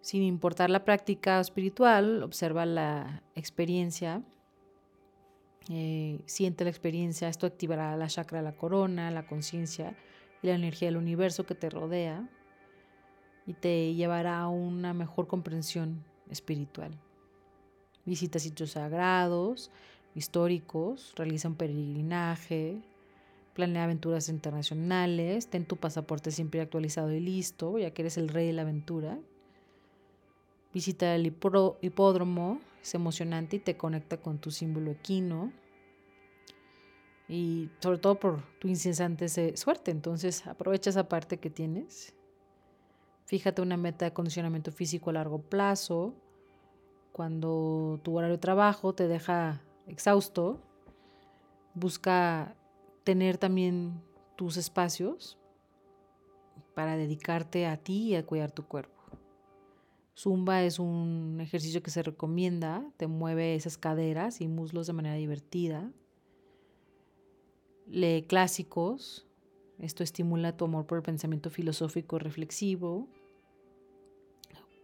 Sin 0.00 0.22
importar 0.22 0.70
la 0.70 0.84
práctica 0.84 1.40
espiritual, 1.40 2.22
observa 2.22 2.64
la 2.64 3.22
experiencia 3.34 4.22
eh, 5.68 6.20
siente 6.26 6.64
la 6.64 6.70
experiencia, 6.70 7.28
esto 7.28 7.46
activará 7.46 7.94
la 7.96 8.08
chakra 8.08 8.38
de 8.38 8.44
la 8.44 8.56
corona, 8.56 9.10
la 9.12 9.26
conciencia 9.26 9.94
la 10.42 10.54
energía 10.54 10.88
del 10.88 10.96
universo 10.96 11.44
que 11.44 11.54
te 11.54 11.70
rodea 11.70 12.28
y 13.46 13.54
te 13.54 13.94
llevará 13.94 14.40
a 14.40 14.48
una 14.48 14.94
mejor 14.94 15.26
comprensión 15.26 16.04
espiritual. 16.30 16.92
Visita 18.04 18.38
sitios 18.38 18.72
sagrados, 18.72 19.70
históricos, 20.14 21.12
realiza 21.16 21.48
un 21.48 21.56
peregrinaje, 21.56 22.80
planea 23.54 23.84
aventuras 23.84 24.28
internacionales, 24.28 25.48
ten 25.48 25.66
tu 25.66 25.76
pasaporte 25.76 26.30
siempre 26.30 26.60
actualizado 26.60 27.12
y 27.12 27.20
listo, 27.20 27.78
ya 27.78 27.90
que 27.90 28.02
eres 28.02 28.16
el 28.16 28.28
rey 28.28 28.46
de 28.46 28.52
la 28.52 28.62
aventura. 28.62 29.18
Visita 30.72 31.14
el 31.14 31.26
hipódromo, 31.26 32.60
es 32.80 32.94
emocionante 32.94 33.56
y 33.56 33.58
te 33.58 33.76
conecta 33.76 34.18
con 34.18 34.38
tu 34.38 34.50
símbolo 34.50 34.92
equino. 34.92 35.52
Y 37.30 37.70
sobre 37.78 37.98
todo 37.98 38.18
por 38.18 38.42
tu 38.58 38.66
incesante 38.66 39.28
suerte. 39.56 39.92
Entonces 39.92 40.46
aprovecha 40.48 40.90
esa 40.90 41.08
parte 41.08 41.38
que 41.38 41.48
tienes. 41.48 42.12
Fíjate 43.26 43.62
una 43.62 43.76
meta 43.76 44.04
de 44.04 44.12
condicionamiento 44.12 44.72
físico 44.72 45.10
a 45.10 45.12
largo 45.12 45.40
plazo. 45.40 46.12
Cuando 47.12 48.00
tu 48.02 48.18
horario 48.18 48.36
de 48.36 48.40
trabajo 48.40 48.92
te 48.94 49.06
deja 49.06 49.62
exhausto, 49.86 50.58
busca 51.74 52.56
tener 53.04 53.38
también 53.38 54.02
tus 54.34 54.56
espacios 54.56 55.38
para 56.74 56.96
dedicarte 56.96 57.66
a 57.66 57.76
ti 57.76 58.08
y 58.08 58.16
a 58.16 58.26
cuidar 58.26 58.50
tu 58.50 58.66
cuerpo. 58.66 59.00
Zumba 60.16 60.64
es 60.64 60.80
un 60.80 61.38
ejercicio 61.40 61.82
que 61.82 61.90
se 61.90 62.02
recomienda, 62.02 62.84
te 62.96 63.06
mueve 63.06 63.54
esas 63.54 63.78
caderas 63.78 64.40
y 64.40 64.48
muslos 64.48 64.88
de 64.88 64.92
manera 64.92 65.14
divertida. 65.14 65.92
Lee 67.90 68.22
clásicos, 68.22 69.26
esto 69.80 70.04
estimula 70.04 70.56
tu 70.56 70.66
amor 70.66 70.86
por 70.86 70.98
el 70.98 71.02
pensamiento 71.02 71.50
filosófico 71.50 72.20
reflexivo. 72.20 73.08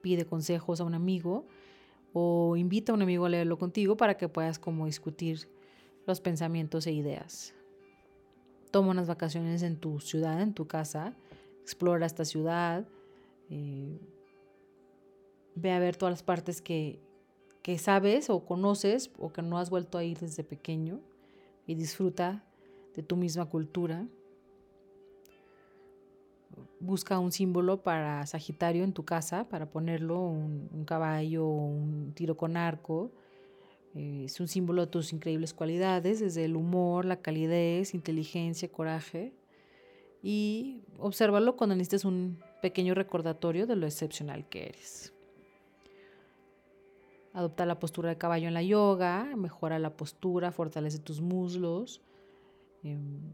Pide 0.02 0.26
consejos 0.26 0.80
a 0.80 0.84
un 0.84 0.94
amigo 0.94 1.46
o 2.12 2.56
invita 2.56 2.90
a 2.90 2.96
un 2.96 3.02
amigo 3.02 3.24
a 3.24 3.28
leerlo 3.28 3.58
contigo 3.58 3.96
para 3.96 4.16
que 4.16 4.28
puedas 4.28 4.58
como 4.58 4.86
discutir 4.86 5.48
los 6.04 6.20
pensamientos 6.20 6.88
e 6.88 6.92
ideas. 6.92 7.54
Toma 8.72 8.90
unas 8.90 9.06
vacaciones 9.06 9.62
en 9.62 9.76
tu 9.76 10.00
ciudad, 10.00 10.42
en 10.42 10.52
tu 10.52 10.66
casa, 10.66 11.14
explora 11.62 12.06
esta 12.06 12.24
ciudad. 12.24 12.88
Eh, 13.50 14.00
ve 15.54 15.70
a 15.70 15.78
ver 15.78 15.96
todas 15.96 16.12
las 16.12 16.22
partes 16.24 16.60
que, 16.60 16.98
que 17.62 17.78
sabes 17.78 18.30
o 18.30 18.44
conoces 18.44 19.12
o 19.16 19.32
que 19.32 19.42
no 19.42 19.58
has 19.58 19.70
vuelto 19.70 19.96
a 19.96 20.02
ir 20.02 20.18
desde 20.18 20.42
pequeño 20.42 21.00
y 21.68 21.76
disfruta 21.76 22.42
de 22.96 23.02
tu 23.02 23.16
misma 23.16 23.44
cultura. 23.46 24.06
Busca 26.80 27.18
un 27.18 27.30
símbolo 27.30 27.82
para 27.82 28.26
Sagitario 28.26 28.84
en 28.84 28.92
tu 28.92 29.04
casa, 29.04 29.48
para 29.48 29.70
ponerlo, 29.70 30.20
un, 30.20 30.84
caballo 30.86 31.46
o 31.46 31.66
un 31.66 32.12
tiro 32.14 32.36
con 32.36 32.56
arco. 32.56 33.12
Eh, 33.94 34.24
es 34.24 34.40
un 34.40 34.48
símbolo 34.48 34.86
de 34.86 34.90
tus 34.90 35.12
increíbles 35.12 35.52
cualidades, 35.52 36.20
desde 36.20 36.44
el 36.44 36.56
humor, 36.56 37.04
la 37.04 37.20
calidez, 37.20 37.94
inteligencia, 37.94 38.72
coraje. 38.72 39.34
Y 40.22 40.80
obsérvalo 40.98 41.56
cuando 41.56 41.76
necesites 41.76 42.04
un 42.04 42.38
pequeño 42.62 42.94
recordatorio 42.94 43.66
de 43.66 43.76
lo 43.76 43.86
excepcional 43.86 44.48
que 44.48 44.64
eres. 44.64 45.12
Adopta 47.34 47.66
la 47.66 47.78
postura 47.78 48.08
de 48.08 48.16
caballo 48.16 48.48
en 48.48 48.54
la 48.54 48.62
yoga, 48.62 49.36
mejora 49.36 49.78
la 49.78 49.94
postura, 49.94 50.52
fortalece 50.52 50.98
tus 50.98 51.20
muslos. 51.20 52.00
Em, 52.86 53.32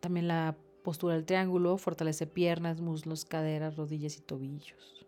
también 0.00 0.28
la 0.28 0.56
postura 0.82 1.14
del 1.14 1.24
triángulo 1.24 1.78
fortalece 1.78 2.26
piernas, 2.26 2.80
muslos, 2.80 3.24
caderas, 3.24 3.76
rodillas 3.76 4.16
y 4.16 4.20
tobillos. 4.20 5.06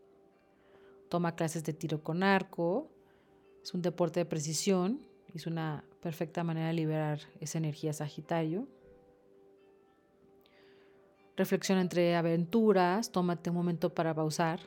Toma 1.09 1.35
clases 1.35 1.65
de 1.65 1.73
tiro 1.73 2.03
con 2.03 2.23
arco. 2.23 2.91
Es 3.63 3.75
un 3.75 3.83
deporte 3.83 4.21
de 4.21 4.27
precisión. 4.27 5.01
Es 5.35 5.47
una 5.47 5.85
perfecta 6.01 6.45
manera 6.45 6.69
de 6.69 6.75
liberar 6.75 7.21
esa 7.41 7.59
energía 7.59 7.93
sagitario. 7.93 8.67
Reflexiona 11.37 11.81
entre 11.81 12.17
aventuras. 12.17 13.11
Tómate 13.11 13.51
un 13.51 13.57
momento 13.57 13.95
para 13.95 14.15
pausar 14.15 14.61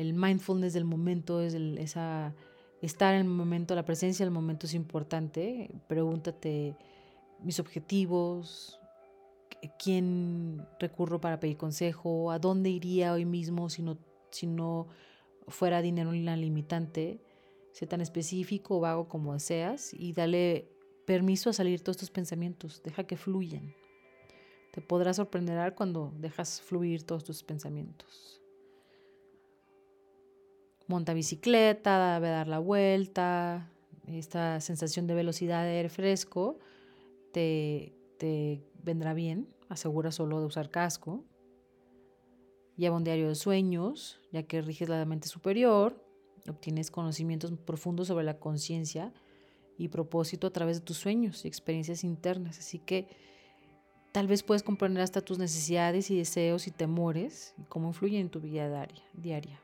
el 0.00 0.14
mindfulness 0.14 0.72
del 0.72 0.84
momento, 0.84 1.40
es 1.40 1.54
esa, 1.54 2.34
estar 2.80 3.14
en 3.14 3.20
el 3.20 3.28
momento, 3.28 3.74
la 3.74 3.84
presencia 3.84 4.24
del 4.24 4.32
momento 4.32 4.66
es 4.66 4.74
importante. 4.74 5.70
Pregúntate 5.88 6.74
mis 7.42 7.60
objetivos, 7.60 8.80
quién 9.78 10.66
recurro 10.78 11.20
para 11.20 11.40
pedir 11.40 11.56
consejo, 11.56 12.30
a 12.30 12.38
dónde 12.38 12.70
iría 12.70 13.12
hoy 13.12 13.24
mismo 13.24 13.68
si 13.68 13.82
no, 13.82 13.98
si 14.30 14.46
no 14.46 14.88
fuera 15.48 15.82
dinero 15.82 16.12
limitante. 16.12 17.20
Sé 17.72 17.86
tan 17.86 18.00
específico 18.00 18.78
o 18.78 18.80
vago 18.80 19.08
como 19.08 19.32
deseas 19.32 19.94
y 19.94 20.12
dale 20.12 20.68
permiso 21.06 21.50
a 21.50 21.52
salir 21.52 21.82
todos 21.82 21.96
tus 21.96 22.10
pensamientos. 22.10 22.82
Deja 22.82 23.04
que 23.04 23.16
fluyan. 23.16 23.74
Te 24.72 24.80
podrás 24.80 25.16
sorprender 25.16 25.74
cuando 25.74 26.12
dejas 26.18 26.60
fluir 26.60 27.04
todos 27.04 27.24
tus 27.24 27.42
pensamientos. 27.42 28.40
Monta 30.86 31.14
bicicleta, 31.14 32.14
debe 32.14 32.30
dar 32.30 32.48
la 32.48 32.58
vuelta. 32.58 33.70
Esta 34.06 34.60
sensación 34.60 35.06
de 35.06 35.14
velocidad 35.14 35.62
de 35.62 35.70
aire 35.70 35.88
fresco 35.88 36.58
te, 37.32 38.62
vendrá 38.82 39.14
bien. 39.14 39.48
Asegura 39.68 40.12
solo 40.12 40.40
de 40.40 40.46
usar 40.46 40.70
casco. 40.70 41.24
Lleva 42.76 42.96
un 42.96 43.04
diario 43.04 43.28
de 43.28 43.34
sueños, 43.34 44.20
ya 44.32 44.42
que 44.42 44.62
riges 44.62 44.88
la 44.88 45.04
mente 45.04 45.28
superior. 45.28 46.02
Obtienes 46.48 46.90
conocimientos 46.90 47.52
profundos 47.64 48.08
sobre 48.08 48.24
la 48.24 48.38
conciencia 48.38 49.12
y 49.76 49.88
propósito 49.88 50.46
a 50.46 50.52
través 50.52 50.78
de 50.78 50.84
tus 50.84 50.96
sueños 50.96 51.44
y 51.44 51.48
experiencias 51.48 52.04
internas. 52.04 52.58
Así 52.58 52.78
que 52.78 53.08
tal 54.12 54.26
vez 54.26 54.42
puedes 54.42 54.62
comprender 54.62 55.02
hasta 55.02 55.20
tus 55.20 55.38
necesidades 55.38 56.10
y 56.10 56.16
deseos 56.16 56.66
y 56.66 56.70
temores 56.70 57.54
y 57.58 57.64
cómo 57.64 57.88
influyen 57.88 58.22
en 58.22 58.30
tu 58.30 58.40
vida 58.40 58.88
diaria. 59.12 59.60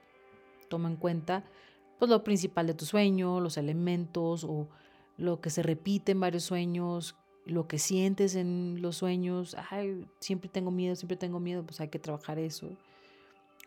Toma 0.69 0.89
en 0.89 0.97
cuenta 0.97 1.45
pues, 1.99 2.11
lo 2.11 2.23
principal 2.23 2.67
de 2.67 2.75
tu 2.75 2.85
sueño, 2.85 3.41
los 3.41 3.57
elementos 3.57 4.45
o 4.45 4.69
lo 5.17 5.41
que 5.41 5.51
se 5.51 5.63
repite 5.63 6.13
en 6.13 6.21
varios 6.21 6.45
sueños, 6.45 7.17
lo 7.47 7.69
que 7.69 7.79
sientes 7.79 8.35
en 8.35 8.83
los 8.83 8.97
sueños. 8.97 9.57
Ay, 9.71 10.07
siempre 10.21 10.51
tengo 10.51 10.71
miedo, 10.71 10.97
siempre 10.97 11.17
tengo 11.17 11.41
miedo, 11.41 11.65
pues 11.65 11.81
hay 11.81 11.89
que 11.89 11.99
trabajar 11.99 12.39
eso. 12.39 12.77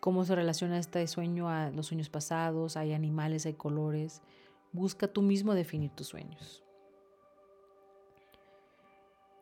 Cómo 0.02 0.26
se 0.26 0.36
relaciona 0.36 0.78
este 0.78 1.06
sueño 1.08 1.50
a 1.50 1.72
los 1.72 1.88
sueños 1.88 2.10
pasados, 2.10 2.78
hay 2.78 2.94
animales, 2.94 3.46
hay 3.46 3.54
colores. 3.54 4.22
Busca 4.72 5.08
tú 5.08 5.22
mismo 5.22 5.56
definir 5.56 5.92
tus 5.92 6.08
sueños. 6.08 6.64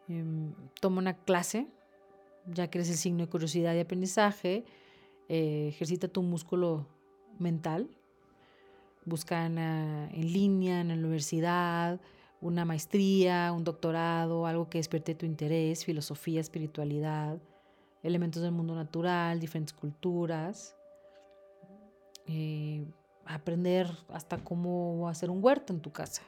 Em, 0.07 0.53
toma 0.79 0.99
una 0.99 1.17
clase, 1.17 1.67
ya 2.45 2.69
que 2.69 2.77
eres 2.77 2.89
el 2.89 2.97
signo 2.97 3.25
de 3.25 3.29
curiosidad 3.29 3.75
y 3.75 3.79
aprendizaje. 3.79 4.65
Eh, 5.29 5.67
ejercita 5.69 6.07
tu 6.07 6.21
músculo 6.21 6.87
mental. 7.39 7.89
Busca 9.03 9.45
en, 9.45 9.57
en, 9.57 10.33
línea, 10.33 10.81
en 10.81 10.89
la 10.89 10.95
universidad, 10.95 11.99
una 12.41 12.65
maestría, 12.65 13.51
un 13.51 13.63
doctorado, 13.63 14.45
algo 14.45 14.69
que 14.69 14.77
despierte 14.77 15.15
tu 15.15 15.25
interés, 15.25 15.85
filosofía, 15.85 16.39
espiritualidad, 16.39 17.37
elementos 18.03 18.41
del 18.41 18.51
mundo 18.51 18.75
natural, 18.75 19.39
diferentes 19.39 19.73
culturas. 19.73 20.75
Eh, 22.27 22.85
aprender 23.25 23.89
hasta 24.09 24.37
cómo 24.37 25.07
hacer 25.09 25.29
un 25.29 25.43
huerto 25.43 25.73
en 25.73 25.81
tu 25.81 25.91
casa. 25.91 26.21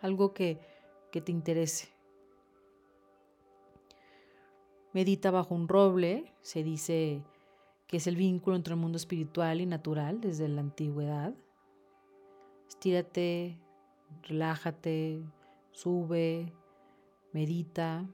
Algo 0.00 0.32
que, 0.32 0.58
que 1.10 1.20
te 1.20 1.32
interese. 1.32 1.88
Medita 4.92 5.30
bajo 5.30 5.54
un 5.54 5.68
roble, 5.68 6.32
se 6.42 6.62
dice 6.62 7.22
que 7.86 7.96
es 7.96 8.06
el 8.06 8.16
vínculo 8.16 8.56
entre 8.56 8.74
el 8.74 8.80
mundo 8.80 8.96
espiritual 8.96 9.60
y 9.60 9.66
natural 9.66 10.20
desde 10.20 10.48
la 10.48 10.60
antigüedad. 10.60 11.34
Estírate, 12.68 13.58
relájate, 14.22 15.22
sube, 15.70 16.52
medita, 17.32 18.06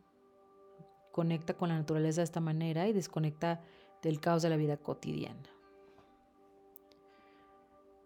conecta 1.13 1.55
con 1.55 1.69
la 1.69 1.77
naturaleza 1.77 2.21
de 2.21 2.25
esta 2.27 2.41
manera 2.41 2.89
y 2.89 2.93
desconecta 2.93 3.61
del 4.03 4.21
caos 4.21 4.43
de 4.43 4.51
la 4.51 4.57
vida 4.57 4.77
cotidiana. 4.77 5.49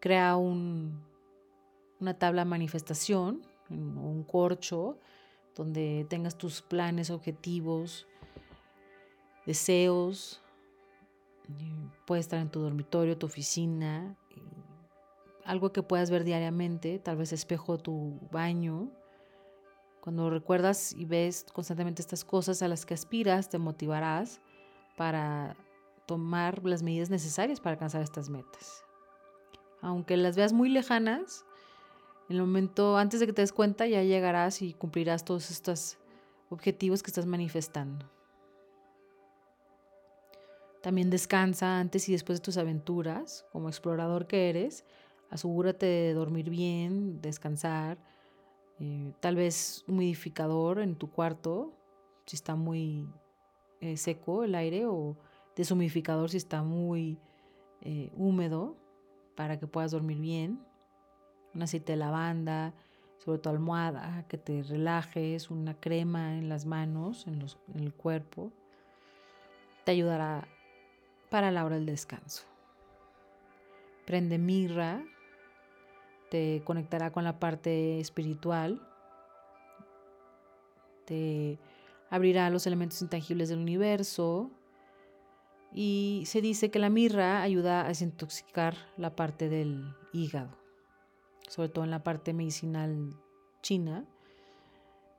Crea 0.00 0.36
un, 0.36 1.04
una 2.00 2.14
tabla 2.14 2.42
de 2.42 2.50
manifestación, 2.50 3.42
un 3.68 4.24
corcho, 4.24 4.98
donde 5.54 6.06
tengas 6.08 6.36
tus 6.36 6.62
planes, 6.62 7.10
objetivos, 7.10 8.06
deseos. 9.46 10.40
Puede 12.06 12.20
estar 12.20 12.40
en 12.40 12.50
tu 12.50 12.60
dormitorio, 12.60 13.18
tu 13.18 13.26
oficina, 13.26 14.16
algo 15.44 15.72
que 15.72 15.82
puedas 15.82 16.10
ver 16.10 16.24
diariamente, 16.24 16.98
tal 16.98 17.16
vez 17.16 17.32
espejo 17.32 17.78
tu 17.78 18.18
baño. 18.30 18.90
Cuando 20.00 20.30
recuerdas 20.30 20.92
y 20.92 21.04
ves 21.04 21.46
constantemente 21.52 22.02
estas 22.02 22.24
cosas 22.24 22.62
a 22.62 22.68
las 22.68 22.86
que 22.86 22.94
aspiras, 22.94 23.48
te 23.48 23.58
motivarás 23.58 24.40
para 24.96 25.56
tomar 26.06 26.64
las 26.64 26.82
medidas 26.82 27.10
necesarias 27.10 27.60
para 27.60 27.74
alcanzar 27.74 28.02
estas 28.02 28.28
metas. 28.28 28.84
Aunque 29.80 30.16
las 30.16 30.36
veas 30.36 30.52
muy 30.52 30.68
lejanas, 30.68 31.44
en 32.28 32.36
el 32.36 32.42
momento 32.42 32.96
antes 32.96 33.20
de 33.20 33.26
que 33.26 33.32
te 33.32 33.42
des 33.42 33.52
cuenta 33.52 33.86
ya 33.86 34.02
llegarás 34.02 34.62
y 34.62 34.74
cumplirás 34.74 35.24
todos 35.24 35.50
estos 35.50 35.98
objetivos 36.50 37.02
que 37.02 37.10
estás 37.10 37.26
manifestando. 37.26 38.06
También 40.82 41.10
descansa 41.10 41.78
antes 41.78 42.08
y 42.08 42.12
después 42.12 42.40
de 42.40 42.42
tus 42.42 42.56
aventuras, 42.56 43.46
como 43.52 43.68
explorador 43.68 44.26
que 44.26 44.50
eres. 44.50 44.84
Asegúrate 45.32 45.86
de 45.86 46.12
dormir 46.12 46.50
bien, 46.50 47.22
descansar. 47.22 47.96
Eh, 48.78 49.14
tal 49.20 49.34
vez 49.34 49.82
humidificador 49.88 50.78
en 50.78 50.94
tu 50.94 51.10
cuarto, 51.10 51.72
si 52.26 52.36
está 52.36 52.54
muy 52.54 53.08
eh, 53.80 53.96
seco 53.96 54.44
el 54.44 54.54
aire, 54.54 54.84
o 54.84 55.16
deshumidificador 55.56 56.28
si 56.28 56.36
está 56.36 56.62
muy 56.62 57.18
eh, 57.80 58.12
húmedo, 58.14 58.76
para 59.34 59.58
que 59.58 59.66
puedas 59.66 59.92
dormir 59.92 60.18
bien. 60.18 60.60
Un 61.54 61.62
aceite 61.62 61.92
de 61.92 61.96
lavanda, 61.96 62.74
sobre 63.16 63.38
tu 63.38 63.48
almohada, 63.48 64.26
que 64.28 64.36
te 64.36 64.62
relajes, 64.62 65.50
una 65.50 65.72
crema 65.80 66.36
en 66.36 66.50
las 66.50 66.66
manos, 66.66 67.26
en, 67.26 67.40
en 67.74 67.80
el 67.82 67.94
cuerpo. 67.94 68.52
Te 69.86 69.92
ayudará 69.92 70.46
para 71.30 71.50
la 71.50 71.64
hora 71.64 71.76
del 71.76 71.86
descanso. 71.86 72.44
Prende 74.04 74.36
mirra, 74.36 75.02
te 76.32 76.62
conectará 76.64 77.12
con 77.12 77.24
la 77.24 77.38
parte 77.38 78.00
espiritual, 78.00 78.80
te 81.04 81.58
abrirá 82.08 82.48
los 82.48 82.66
elementos 82.66 83.02
intangibles 83.02 83.50
del 83.50 83.58
universo 83.58 84.50
y 85.74 86.22
se 86.24 86.40
dice 86.40 86.70
que 86.70 86.78
la 86.78 86.88
mirra 86.88 87.42
ayuda 87.42 87.84
a 87.84 87.88
desintoxicar 87.88 88.74
la 88.96 89.14
parte 89.14 89.50
del 89.50 89.94
hígado, 90.14 90.56
sobre 91.48 91.68
todo 91.68 91.84
en 91.84 91.90
la 91.90 92.02
parte 92.02 92.32
medicinal 92.32 93.14
china. 93.60 94.06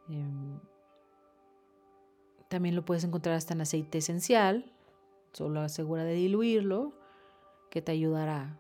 Em, 0.10 0.60
también 2.48 2.76
lo 2.76 2.86
puedes 2.86 3.04
encontrar 3.04 3.36
hasta 3.36 3.54
en 3.54 3.62
aceite 3.62 4.00
esencial, 4.00 4.74
Solo 5.32 5.62
asegura 5.62 6.04
de 6.06 6.14
diluirlo, 6.14 6.94
que 7.72 7.82
te 7.84 7.92
ayudará. 7.92 8.60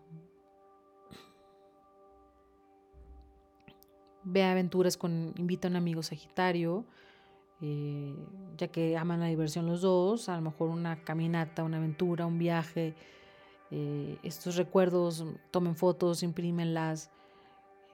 Ve 4.24 4.44
aventuras 4.44 4.98
con, 4.98 5.34
invita 5.38 5.68
a 5.68 5.72
un 5.72 5.78
amigo 5.78 6.02
Sagitario, 6.04 6.86
eh, 7.62 8.16
ya 8.58 8.68
que 8.68 8.98
aman 8.98 9.20
la 9.20 9.28
diversión 9.28 9.66
los 9.66 9.82
dos, 9.82 10.30
a 10.30 10.36
lo 10.36 10.42
mejor 10.42 10.70
una 10.70 11.04
caminata, 11.04 11.64
una 11.64 11.78
aventura, 11.78 12.26
un 12.26 12.40
viaje. 12.40 12.96
Eh, 13.72 14.18
estos 14.24 14.56
recuerdos, 14.56 15.26
tomen 15.52 15.76
fotos, 15.76 16.24
imprímenlas, 16.24 17.10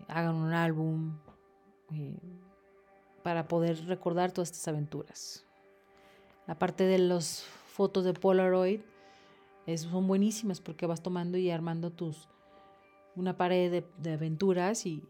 hagan 0.07 0.35
un 0.35 0.53
álbum 0.53 1.17
eh, 1.93 2.17
para 3.23 3.47
poder 3.47 3.85
recordar 3.85 4.31
todas 4.31 4.51
estas 4.51 4.67
aventuras. 4.67 5.45
La 6.47 6.57
parte 6.57 6.85
de 6.85 6.99
los 6.99 7.43
fotos 7.67 8.03
de 8.03 8.13
Polaroid 8.13 8.81
son 9.77 10.07
buenísimas 10.07 10.61
porque 10.61 10.87
vas 10.87 11.03
tomando 11.03 11.37
y 11.37 11.51
armando 11.51 11.91
tus 11.91 12.27
una 13.15 13.37
pared 13.37 13.83
de, 13.97 14.13
aventuras 14.13 14.85
y 14.85 15.03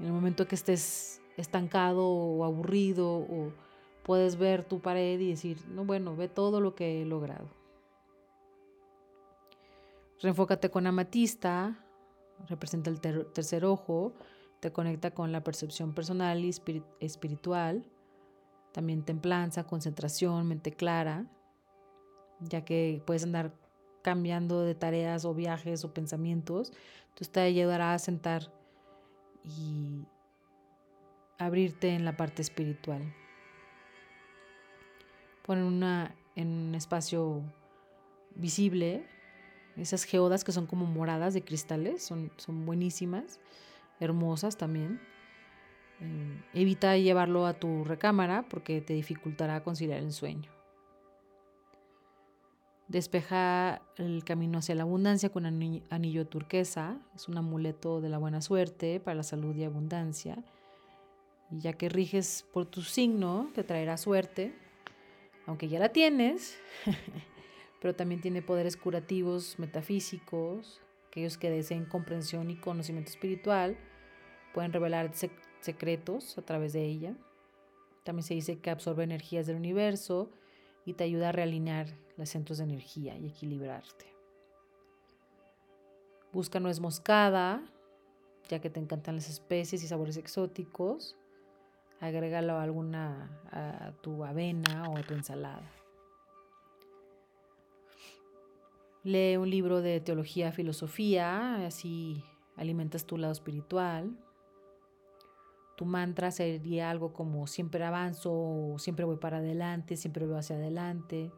en 0.00 0.06
el 0.06 0.12
momento 0.12 0.48
que 0.48 0.54
estés 0.54 1.20
estancado 1.36 2.08
o 2.08 2.44
aburrido 2.44 3.08
o 3.18 3.52
puedes 4.02 4.36
ver 4.36 4.64
tu 4.64 4.80
pared 4.80 5.20
y 5.20 5.28
decir, 5.28 5.58
no, 5.68 5.84
bueno, 5.84 6.16
ve 6.16 6.26
todo 6.26 6.60
lo 6.60 6.74
que 6.74 7.02
he 7.02 7.04
logrado. 7.04 7.48
Reenfócate 10.22 10.70
con 10.70 10.86
amatista, 10.86 11.84
representa 12.48 12.90
el 12.90 13.00
tercer 13.00 13.64
ojo, 13.64 14.12
te 14.60 14.72
conecta 14.72 15.12
con 15.12 15.32
la 15.32 15.42
percepción 15.42 15.94
personal 15.94 16.44
y 16.44 16.50
espiritual, 17.00 17.84
también 18.72 19.02
templanza, 19.04 19.64
concentración, 19.64 20.46
mente 20.46 20.72
clara, 20.72 21.26
ya 22.40 22.64
que 22.64 23.02
puedes 23.06 23.24
andar 23.24 23.54
cambiando 24.02 24.62
de 24.62 24.74
tareas 24.74 25.24
o 25.24 25.34
viajes 25.34 25.84
o 25.84 25.92
pensamientos. 25.92 26.72
Entonces 27.08 27.30
te 27.30 27.40
ayudará 27.40 27.92
a 27.94 27.98
sentar 27.98 28.50
y 29.44 30.04
abrirte 31.38 31.90
en 31.90 32.04
la 32.04 32.16
parte 32.16 32.42
espiritual. 32.42 33.02
ponen 35.42 35.64
una 35.64 36.14
en 36.36 36.48
un 36.48 36.74
espacio 36.74 37.42
visible. 38.34 39.06
Esas 39.76 40.04
geodas 40.04 40.44
que 40.44 40.52
son 40.52 40.66
como 40.66 40.86
moradas 40.86 41.34
de 41.34 41.42
cristales, 41.42 42.02
son, 42.02 42.30
son 42.36 42.66
buenísimas, 42.66 43.40
hermosas 44.00 44.56
también. 44.56 45.00
Eh, 46.00 46.42
evita 46.54 46.96
llevarlo 46.96 47.46
a 47.46 47.54
tu 47.54 47.84
recámara 47.84 48.46
porque 48.48 48.80
te 48.80 48.94
dificultará 48.94 49.62
conciliar 49.62 50.00
el 50.00 50.12
sueño. 50.12 50.50
Despeja 52.90 53.82
el 53.98 54.24
camino 54.24 54.58
hacia 54.58 54.74
la 54.74 54.82
abundancia 54.82 55.28
con 55.28 55.46
anillo 55.46 56.26
turquesa. 56.26 56.98
Es 57.14 57.28
un 57.28 57.38
amuleto 57.38 58.00
de 58.00 58.08
la 58.08 58.18
buena 58.18 58.42
suerte 58.42 58.98
para 58.98 59.14
la 59.14 59.22
salud 59.22 59.54
y 59.54 59.62
abundancia. 59.62 60.42
Y 61.52 61.60
ya 61.60 61.72
que 61.74 61.88
riges 61.88 62.44
por 62.52 62.66
tu 62.66 62.82
signo, 62.82 63.48
te 63.54 63.62
traerá 63.62 63.96
suerte, 63.96 64.52
aunque 65.46 65.68
ya 65.68 65.78
la 65.78 65.90
tienes, 65.90 66.58
pero 67.80 67.94
también 67.94 68.20
tiene 68.20 68.42
poderes 68.42 68.76
curativos, 68.76 69.56
metafísicos. 69.60 70.80
Aquellos 71.06 71.38
que 71.38 71.48
deseen 71.48 71.84
comprensión 71.84 72.50
y 72.50 72.56
conocimiento 72.56 73.12
espiritual 73.12 73.76
pueden 74.52 74.72
revelar 74.72 75.12
secretos 75.60 76.36
a 76.38 76.42
través 76.42 76.72
de 76.72 76.86
ella. 76.86 77.14
También 78.02 78.24
se 78.24 78.34
dice 78.34 78.58
que 78.58 78.70
absorbe 78.70 79.04
energías 79.04 79.46
del 79.46 79.54
universo 79.54 80.32
y 80.84 80.94
te 80.94 81.04
ayuda 81.04 81.28
a 81.28 81.32
realinear 81.32 81.86
los 82.20 82.28
centros 82.28 82.58
de 82.58 82.64
energía 82.64 83.16
y 83.16 83.28
equilibrarte. 83.28 84.04
Busca 86.32 86.60
nuez 86.60 86.78
moscada, 86.78 87.64
ya 88.48 88.60
que 88.60 88.68
te 88.68 88.78
encantan 88.78 89.16
las 89.16 89.28
especies 89.28 89.82
y 89.82 89.88
sabores 89.88 90.18
exóticos. 90.18 91.16
Agrégalo 91.98 92.54
a 92.54 92.62
alguna 92.62 93.40
a 93.50 93.92
tu 94.02 94.22
avena 94.22 94.88
o 94.90 94.98
a 94.98 95.02
tu 95.02 95.14
ensalada. 95.14 95.68
Lee 99.02 99.38
un 99.38 99.48
libro 99.48 99.80
de 99.80 100.00
teología, 100.00 100.52
filosofía, 100.52 101.66
así 101.66 102.22
alimentas 102.56 103.06
tu 103.06 103.16
lado 103.16 103.32
espiritual. 103.32 104.14
Tu 105.76 105.86
mantra 105.86 106.30
sería 106.30 106.90
algo 106.90 107.14
como 107.14 107.46
siempre 107.46 107.82
avanzo, 107.82 108.74
siempre 108.76 109.06
voy 109.06 109.16
para 109.16 109.38
adelante, 109.38 109.96
siempre 109.96 110.26
voy 110.26 110.38
hacia 110.38 110.56
adelante. 110.56 111.32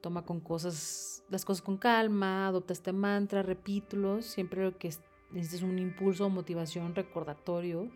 Toma 0.00 0.24
con 0.24 0.40
cosas, 0.40 1.24
las 1.28 1.44
cosas 1.44 1.62
con 1.62 1.76
calma, 1.76 2.46
adopta 2.46 2.72
este 2.72 2.92
mantra, 2.92 3.42
repítulo, 3.42 4.22
siempre 4.22 4.72
que 4.78 4.90
necesites 5.30 5.62
un 5.62 5.78
impulso 5.78 6.26
o 6.26 6.30
motivación 6.30 6.94
recordatorio 6.94 7.90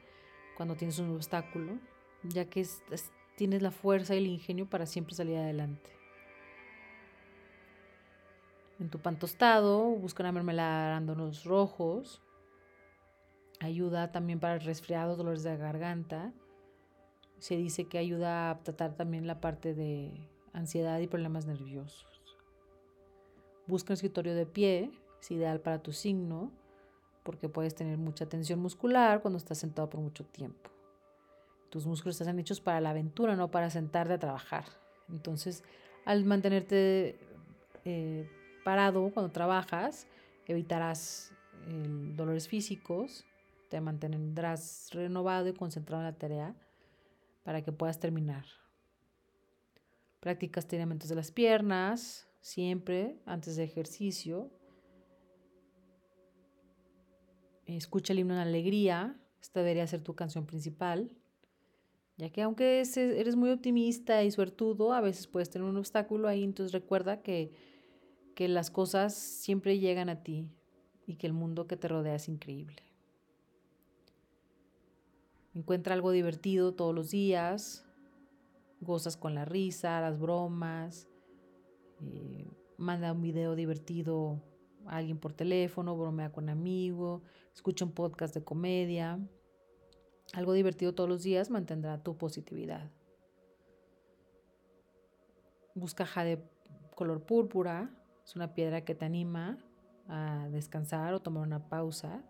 cuando 0.56 0.76
tienes 0.76 0.98
un 0.98 1.14
obstáculo, 1.14 1.78
ya 2.22 2.44
que 2.44 2.66
tienes 3.36 3.62
la 3.62 3.70
fuerza 3.70 4.14
y 4.14 4.18
el 4.18 4.26
ingenio 4.26 4.68
para 4.68 4.86
siempre 4.86 5.14
salir 5.14 5.38
adelante. 5.38 5.90
En 8.78 8.90
tu 8.90 8.98
pan 8.98 9.18
tostado, 9.18 9.84
busca 9.90 10.22
una 10.22 10.32
mermelada 10.32 10.80
de 10.80 10.86
arándanos 10.88 11.44
rojos, 11.44 12.20
Ayuda 13.60 14.12
también 14.12 14.40
para 14.40 14.54
el 14.54 14.60
resfriado, 14.60 15.16
dolores 15.16 15.42
de 15.42 15.56
garganta. 15.56 16.32
Se 17.38 17.56
dice 17.56 17.86
que 17.86 17.98
ayuda 17.98 18.50
a 18.50 18.62
tratar 18.62 18.94
también 18.94 19.26
la 19.26 19.40
parte 19.40 19.74
de 19.74 20.28
ansiedad 20.54 20.98
y 21.00 21.06
problemas 21.06 21.44
nerviosos. 21.44 22.38
Busca 23.66 23.92
un 23.92 23.94
escritorio 23.94 24.34
de 24.34 24.46
pie, 24.46 24.90
es 25.20 25.30
ideal 25.30 25.60
para 25.60 25.82
tu 25.82 25.92
signo, 25.92 26.50
porque 27.22 27.48
puedes 27.50 27.74
tener 27.74 27.98
mucha 27.98 28.26
tensión 28.26 28.60
muscular 28.60 29.20
cuando 29.20 29.36
estás 29.36 29.58
sentado 29.58 29.90
por 29.90 30.00
mucho 30.00 30.24
tiempo. 30.24 30.70
Tus 31.68 31.86
músculos 31.86 32.18
están 32.18 32.38
hechos 32.38 32.60
para 32.60 32.80
la 32.80 32.90
aventura, 32.90 33.36
no 33.36 33.50
para 33.50 33.68
sentarte 33.68 34.14
a 34.14 34.18
trabajar. 34.18 34.64
Entonces, 35.10 35.62
al 36.06 36.24
mantenerte 36.24 37.18
eh, 37.84 38.30
parado 38.64 39.10
cuando 39.12 39.30
trabajas, 39.30 40.06
evitarás 40.46 41.32
dolores 42.16 42.48
físicos 42.48 43.24
te 43.74 43.80
mantendrás 43.80 44.90
renovado 44.92 45.48
y 45.48 45.52
concentrado 45.52 46.02
en 46.02 46.06
la 46.06 46.16
tarea 46.16 46.54
para 47.42 47.62
que 47.62 47.72
puedas 47.72 47.98
terminar. 47.98 48.44
Practica 50.24 50.58
estiramientos 50.58 51.10
de 51.10 51.16
las 51.16 51.30
piernas 51.30 52.26
siempre 52.40 53.20
antes 53.26 53.56
de 53.56 53.64
ejercicio. 53.64 54.50
Escucha 57.66 58.14
el 58.14 58.20
himno 58.20 58.32
en 58.32 58.40
alegría. 58.40 59.20
Esta 59.42 59.60
debería 59.60 59.86
ser 59.86 60.00
tu 60.00 60.14
canción 60.14 60.46
principal. 60.46 61.10
Ya 62.16 62.30
que 62.30 62.40
aunque 62.40 62.82
eres 62.96 63.36
muy 63.36 63.50
optimista 63.50 64.24
y 64.24 64.30
suertudo, 64.30 64.94
a 64.94 65.02
veces 65.02 65.26
puedes 65.26 65.50
tener 65.50 65.68
un 65.68 65.76
obstáculo 65.76 66.26
ahí. 66.26 66.42
Entonces 66.42 66.72
recuerda 66.72 67.20
que, 67.20 67.52
que 68.34 68.48
las 68.48 68.70
cosas 68.70 69.12
siempre 69.12 69.78
llegan 69.78 70.08
a 70.08 70.22
ti 70.22 70.48
y 71.06 71.16
que 71.16 71.26
el 71.26 71.34
mundo 71.34 71.66
que 71.66 71.76
te 71.76 71.86
rodea 71.86 72.14
es 72.14 72.30
increíble. 72.30 72.82
Encuentra 75.52 75.92
algo 75.92 76.12
divertido 76.12 76.72
todos 76.72 76.94
los 76.94 77.10
días, 77.10 77.84
gozas 78.84 79.16
con 79.16 79.34
la 79.34 79.44
risa, 79.44 80.00
las 80.00 80.18
bromas, 80.18 81.08
eh, 82.00 82.48
manda 82.76 83.12
un 83.12 83.22
video 83.22 83.54
divertido 83.54 84.42
a 84.86 84.96
alguien 84.96 85.18
por 85.18 85.32
teléfono, 85.32 85.96
bromea 85.96 86.32
con 86.32 86.44
un 86.44 86.50
amigo, 86.50 87.22
escucha 87.54 87.84
un 87.84 87.92
podcast 87.92 88.34
de 88.34 88.44
comedia. 88.44 89.18
Algo 90.32 90.52
divertido 90.52 90.94
todos 90.94 91.08
los 91.08 91.22
días 91.22 91.50
mantendrá 91.50 92.02
tu 92.02 92.16
positividad. 92.16 92.90
Busca 95.74 96.06
jade 96.06 96.48
color 96.94 97.24
púrpura, 97.24 97.90
es 98.24 98.36
una 98.36 98.54
piedra 98.54 98.84
que 98.84 98.94
te 98.94 99.04
anima 99.04 99.58
a 100.08 100.48
descansar 100.50 101.14
o 101.14 101.20
tomar 101.20 101.42
una 101.42 101.68
pausa. 101.68 102.22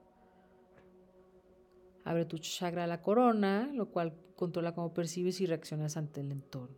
Abre 2.05 2.27
tu 2.27 2.39
chakra 2.39 2.83
de 2.83 2.89
la 2.89 3.01
corona, 3.01 3.71
lo 3.73 3.91
cual 3.91 4.15
controla 4.37 4.75
cómo 4.75 4.93
percibes 4.93 5.41
y 5.41 5.47
reaccionas 5.47 5.97
ante 5.97 6.21
el 6.21 6.33
entorno. 6.33 6.77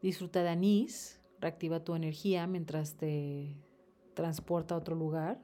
Disfruta 0.00 0.42
de 0.42 0.50
anís, 0.50 1.20
reactiva 1.40 1.82
tu 1.82 1.94
energía 1.94 2.46
mientras 2.46 2.96
te 2.96 3.56
transporta 4.14 4.74
a 4.74 4.78
otro 4.78 4.94
lugar. 4.94 5.42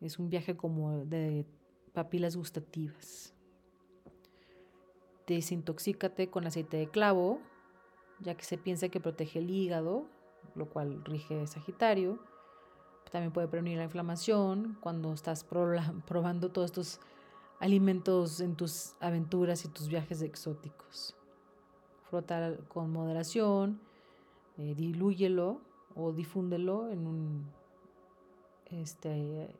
Es 0.00 0.18
un 0.18 0.30
viaje 0.30 0.56
como 0.56 1.04
de 1.04 1.44
papilas 1.92 2.36
gustativas. 2.36 3.34
Desintoxícate 5.26 6.30
con 6.30 6.46
aceite 6.46 6.76
de 6.76 6.88
clavo, 6.88 7.40
ya 8.20 8.34
que 8.34 8.44
se 8.44 8.56
piensa 8.56 8.88
que 8.88 9.00
protege 9.00 9.40
el 9.40 9.50
hígado, 9.50 10.08
lo 10.54 10.70
cual 10.70 11.04
rige 11.04 11.46
Sagitario 11.46 12.18
también 13.10 13.32
puede 13.32 13.48
prevenir 13.48 13.78
la 13.78 13.84
inflamación 13.84 14.76
cuando 14.80 15.12
estás 15.12 15.44
probando 16.06 16.50
todos 16.50 16.66
estos 16.66 17.00
alimentos 17.60 18.40
en 18.40 18.56
tus 18.56 18.94
aventuras 19.00 19.64
y 19.64 19.68
tus 19.68 19.88
viajes 19.88 20.22
exóticos. 20.22 21.16
Frota 22.10 22.56
con 22.68 22.92
moderación, 22.92 23.80
eh, 24.58 24.74
dilúyelo 24.76 25.60
o 25.94 26.12
difúndelo 26.12 26.90
en 26.90 27.06
un 27.06 27.46
este, 28.66 29.54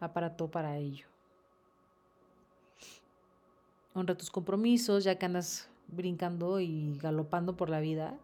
aparato 0.00 0.50
para 0.50 0.76
ello. 0.76 1.06
Honra 3.94 4.16
tus 4.16 4.30
compromisos, 4.30 5.04
ya 5.04 5.18
que 5.18 5.26
andas 5.26 5.68
brincando 5.88 6.60
y 6.60 6.96
galopando 6.98 7.56
por 7.56 7.68
la 7.68 7.80
vida. 7.80 8.18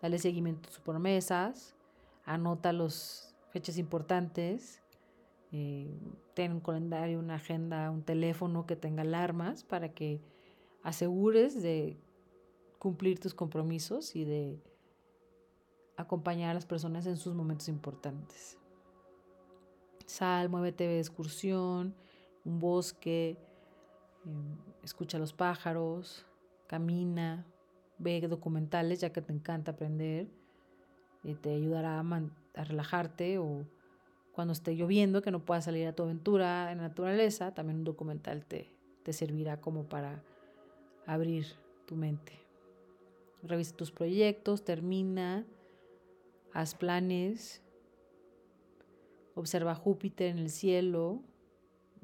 Dale 0.00 0.18
seguimiento 0.18 0.68
a 0.68 0.72
tus 0.72 0.80
promesas. 0.80 1.74
Anota 2.24 2.72
los 2.72 3.27
fechas 3.58 3.76
importantes. 3.76 4.80
Eh, 5.50 5.90
ten 6.34 6.52
un 6.52 6.60
calendario, 6.60 7.18
una 7.18 7.34
agenda, 7.34 7.90
un 7.90 8.04
teléfono 8.04 8.66
que 8.66 8.76
tenga 8.76 9.02
alarmas 9.02 9.64
para 9.64 9.88
que 9.88 10.20
asegures 10.84 11.60
de 11.60 11.98
cumplir 12.78 13.18
tus 13.18 13.34
compromisos 13.34 14.14
y 14.14 14.24
de 14.24 14.62
acompañar 15.96 16.50
a 16.50 16.54
las 16.54 16.66
personas 16.66 17.06
en 17.06 17.16
sus 17.16 17.34
momentos 17.34 17.68
importantes. 17.68 18.56
Sal, 20.06 20.48
muévete 20.48 20.86
de 20.86 21.00
excursión, 21.00 21.96
un 22.44 22.60
bosque, 22.60 23.36
em, 24.24 24.56
escucha 24.84 25.18
los 25.18 25.32
pájaros, 25.32 26.24
camina, 26.68 27.44
ve 27.98 28.20
documentales 28.28 29.00
ya 29.00 29.10
que 29.12 29.20
te 29.20 29.32
encanta 29.32 29.72
aprender 29.72 30.28
y 31.24 31.34
te 31.34 31.50
ayudará 31.50 31.98
a 31.98 32.02
mantener 32.04 32.47
a 32.54 32.64
relajarte 32.64 33.38
o 33.38 33.66
cuando 34.32 34.52
esté 34.52 34.74
lloviendo, 34.76 35.22
que 35.22 35.30
no 35.30 35.44
puedas 35.44 35.64
salir 35.64 35.86
a 35.86 35.92
tu 35.92 36.04
aventura 36.04 36.70
en 36.70 36.78
la 36.78 36.88
naturaleza, 36.88 37.54
también 37.54 37.78
un 37.78 37.84
documental 37.84 38.44
te, 38.44 38.70
te 39.02 39.12
servirá 39.12 39.60
como 39.60 39.88
para 39.88 40.22
abrir 41.06 41.46
tu 41.86 41.96
mente. 41.96 42.32
Revisa 43.42 43.74
tus 43.74 43.90
proyectos, 43.90 44.64
termina, 44.64 45.44
haz 46.52 46.74
planes, 46.74 47.62
observa 49.34 49.74
Júpiter 49.74 50.28
en 50.28 50.38
el 50.38 50.50
cielo, 50.50 51.22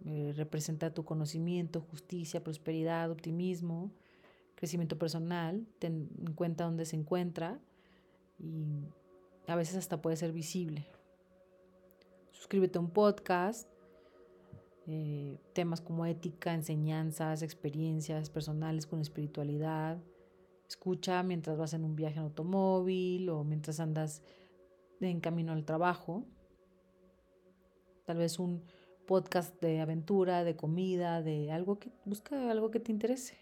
eh, 0.06 0.32
representa 0.36 0.92
tu 0.92 1.04
conocimiento, 1.04 1.80
justicia, 1.80 2.42
prosperidad, 2.42 3.10
optimismo, 3.10 3.90
crecimiento 4.54 4.98
personal. 4.98 5.66
Ten 5.78 6.10
en 6.18 6.34
cuenta 6.34 6.64
dónde 6.64 6.84
se 6.84 6.96
encuentra 6.96 7.58
y 8.38 8.84
a 9.46 9.56
veces 9.56 9.76
hasta 9.76 10.00
puede 10.00 10.16
ser 10.16 10.32
visible. 10.32 10.86
Suscríbete 12.32 12.78
a 12.78 12.80
un 12.80 12.90
podcast, 12.90 13.68
eh, 14.86 15.38
temas 15.52 15.80
como 15.80 16.04
ética, 16.06 16.52
enseñanzas, 16.52 17.42
experiencias 17.42 18.30
personales 18.30 18.86
con 18.86 19.00
espiritualidad. 19.00 19.98
Escucha 20.68 21.22
mientras 21.22 21.56
vas 21.56 21.74
en 21.74 21.84
un 21.84 21.96
viaje 21.96 22.16
en 22.16 22.24
automóvil 22.24 23.28
o 23.30 23.44
mientras 23.44 23.80
andas 23.80 24.22
en 25.00 25.20
camino 25.20 25.52
al 25.52 25.64
trabajo. 25.64 26.24
Tal 28.04 28.18
vez 28.18 28.38
un 28.38 28.62
podcast 29.06 29.60
de 29.60 29.80
aventura, 29.80 30.44
de 30.44 30.56
comida, 30.56 31.22
de 31.22 31.52
algo 31.52 31.78
que 31.78 31.90
busca 32.04 32.50
algo 32.50 32.70
que 32.70 32.80
te 32.80 32.92
interese. 32.92 33.38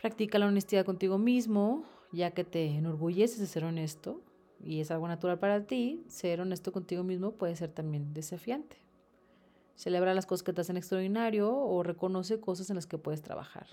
Practica 0.00 0.38
la 0.38 0.46
honestidad 0.46 0.84
contigo 0.84 1.16
mismo, 1.16 1.84
ya 2.12 2.30
que 2.30 2.44
te 2.44 2.66
enorgulleces 2.66 3.38
de 3.38 3.46
ser 3.46 3.64
honesto 3.64 4.20
y 4.62 4.80
es 4.80 4.90
algo 4.90 5.08
natural 5.08 5.38
para 5.38 5.66
ti, 5.66 6.04
ser 6.08 6.40
honesto 6.40 6.72
contigo 6.72 7.02
mismo 7.02 7.32
puede 7.32 7.56
ser 7.56 7.70
también 7.70 8.14
desafiante. 8.14 8.76
Celebra 9.74 10.14
las 10.14 10.26
cosas 10.26 10.44
que 10.44 10.52
te 10.52 10.60
hacen 10.60 10.76
extraordinario 10.76 11.52
o 11.52 11.82
reconoce 11.82 12.38
cosas 12.40 12.70
en 12.70 12.76
las 12.76 12.86
que 12.86 12.98
puedes 12.98 13.22
trabajar. 13.22 13.66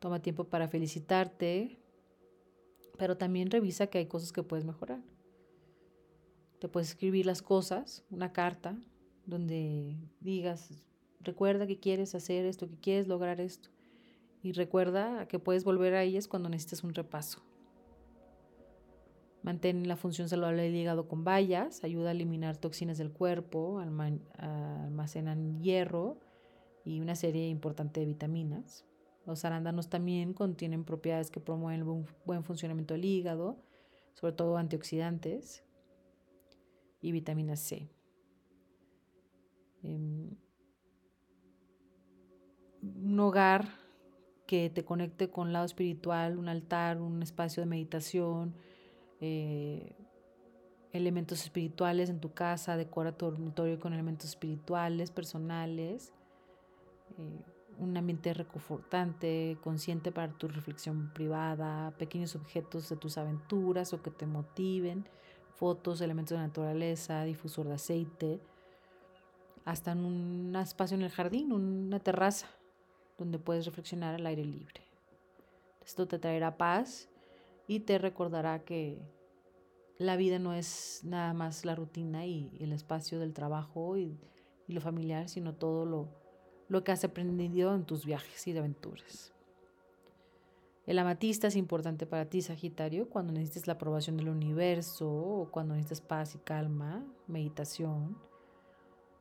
Toma 0.00 0.22
tiempo 0.22 0.44
para 0.44 0.68
felicitarte, 0.68 1.78
pero 2.96 3.16
también 3.16 3.50
revisa 3.50 3.88
que 3.88 3.98
hay 3.98 4.06
cosas 4.06 4.32
que 4.32 4.42
puedes 4.42 4.64
mejorar. 4.64 5.00
Te 6.58 6.68
puedes 6.68 6.88
escribir 6.88 7.26
las 7.26 7.42
cosas, 7.42 8.04
una 8.10 8.32
carta, 8.32 8.76
donde 9.26 9.96
digas, 10.20 10.70
recuerda 11.20 11.66
que 11.66 11.78
quieres 11.78 12.14
hacer 12.14 12.46
esto, 12.46 12.68
que 12.68 12.76
quieres 12.76 13.06
lograr 13.06 13.40
esto. 13.40 13.68
Y 14.48 14.52
recuerda 14.52 15.28
que 15.28 15.38
puedes 15.38 15.62
volver 15.62 15.92
a 15.92 16.02
ellas 16.02 16.26
cuando 16.26 16.48
necesites 16.48 16.82
un 16.82 16.94
repaso. 16.94 17.42
Mantén 19.42 19.86
la 19.86 19.96
función 19.96 20.30
saludable 20.30 20.62
del 20.62 20.74
hígado 20.74 21.06
con 21.06 21.22
bayas, 21.22 21.84
ayuda 21.84 22.08
a 22.08 22.12
eliminar 22.12 22.56
toxinas 22.56 22.96
del 22.96 23.12
cuerpo, 23.12 23.78
almacenan 23.78 25.60
hierro 25.60 26.18
y 26.82 27.00
una 27.00 27.14
serie 27.14 27.50
importante 27.50 28.00
de 28.00 28.06
vitaminas. 28.06 28.86
Los 29.26 29.44
arándanos 29.44 29.90
también 29.90 30.32
contienen 30.32 30.84
propiedades 30.84 31.30
que 31.30 31.40
promueven 31.40 31.80
el 31.80 32.06
buen 32.24 32.42
funcionamiento 32.42 32.94
del 32.94 33.04
hígado, 33.04 33.58
sobre 34.14 34.32
todo 34.32 34.56
antioxidantes 34.56 35.62
y 37.02 37.12
vitamina 37.12 37.54
C. 37.54 37.90
Em, 39.82 40.30
un 42.80 43.20
hogar 43.20 43.87
que 44.48 44.70
te 44.70 44.82
conecte 44.82 45.28
con 45.28 45.52
lado 45.52 45.66
espiritual, 45.66 46.38
un 46.38 46.48
altar, 46.48 47.02
un 47.02 47.22
espacio 47.22 47.62
de 47.62 47.66
meditación, 47.66 48.54
eh, 49.20 49.94
elementos 50.90 51.42
espirituales 51.42 52.08
en 52.08 52.18
tu 52.18 52.32
casa, 52.32 52.78
decora 52.78 53.12
tu 53.12 53.26
dormitorio 53.26 53.78
con 53.78 53.92
elementos 53.92 54.30
espirituales, 54.30 55.10
personales, 55.10 56.14
eh, 57.18 57.42
un 57.76 57.94
ambiente 57.98 58.32
reconfortante, 58.32 59.58
consciente 59.62 60.12
para 60.12 60.32
tu 60.32 60.48
reflexión 60.48 61.12
privada, 61.12 61.90
pequeños 61.98 62.34
objetos 62.34 62.88
de 62.88 62.96
tus 62.96 63.18
aventuras 63.18 63.92
o 63.92 64.00
que 64.00 64.10
te 64.10 64.24
motiven, 64.24 65.06
fotos, 65.56 66.00
elementos 66.00 66.38
de 66.38 66.42
naturaleza, 66.42 67.22
difusor 67.24 67.68
de 67.68 67.74
aceite, 67.74 68.40
hasta 69.66 69.92
en 69.92 70.06
un 70.06 70.56
espacio 70.56 70.96
en 70.96 71.02
el 71.02 71.10
jardín, 71.10 71.52
una 71.52 72.00
terraza 72.00 72.46
donde 73.18 73.38
puedes 73.38 73.66
reflexionar 73.66 74.14
al 74.14 74.26
aire 74.26 74.44
libre. 74.44 74.82
Esto 75.84 76.06
te 76.06 76.18
traerá 76.18 76.56
paz 76.56 77.08
y 77.66 77.80
te 77.80 77.98
recordará 77.98 78.64
que 78.64 78.98
la 79.98 80.16
vida 80.16 80.38
no 80.38 80.54
es 80.54 81.00
nada 81.02 81.34
más 81.34 81.64
la 81.64 81.74
rutina 81.74 82.24
y 82.24 82.56
el 82.60 82.72
espacio 82.72 83.18
del 83.18 83.34
trabajo 83.34 83.98
y, 83.98 84.18
lo 84.68 84.82
familiar, 84.82 85.30
sino 85.30 85.54
todo 85.54 85.86
lo, 85.86 86.08
lo 86.68 86.84
que 86.84 86.92
has 86.92 87.02
aprendido 87.02 87.74
en 87.74 87.86
tus 87.86 88.04
viajes 88.04 88.46
y 88.46 88.56
aventuras. 88.56 89.32
El 90.84 90.98
amatista 90.98 91.46
es 91.46 91.56
importante 91.56 92.06
para 92.06 92.26
ti, 92.26 92.42
Sagitario, 92.42 93.08
cuando 93.08 93.32
necesites 93.32 93.66
la 93.66 93.74
aprobación 93.74 94.18
del 94.18 94.28
universo 94.28 95.10
o 95.10 95.50
cuando 95.50 95.74
necesites 95.74 96.02
paz 96.02 96.34
y 96.34 96.38
calma, 96.38 97.02
meditación. 97.26 98.18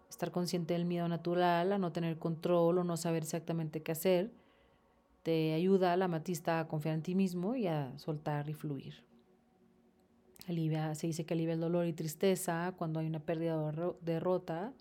Estar 0.10 0.32
consciente 0.32 0.74
del 0.74 0.86
miedo 0.86 1.08
natural, 1.08 1.72
a 1.74 1.78
no 1.78 1.92
tener 1.92 2.18
control 2.18 2.80
o 2.80 2.84
no 2.84 2.98
saber 2.98 3.24
exactamente 3.24 3.84
qué 3.84 3.92
hacer, 3.92 4.32
te 5.24 5.54
ayuda 5.54 5.94
al 5.94 6.02
amatista 6.02 6.60
a 6.60 6.68
confiar 6.68 6.96
en 6.96 7.04
ti 7.04 7.16
mismo 7.16 7.56
y 7.56 7.68
a 7.68 7.98
soltar 7.98 8.50
y 8.50 8.54
fluir. 8.54 9.04
Alivia, 10.48 10.96
se 10.96 11.08
dice 11.08 11.26
que 11.26 11.34
alivia 11.34 11.54
el 11.54 11.60
dolor 11.60 11.86
y 11.86 11.94
tristeza 11.94 12.74
cuando 12.78 13.02
hay 13.02 13.08
una 13.08 13.20
pérdida 13.20 13.58
o 13.58 13.98
derrota. 14.02 14.74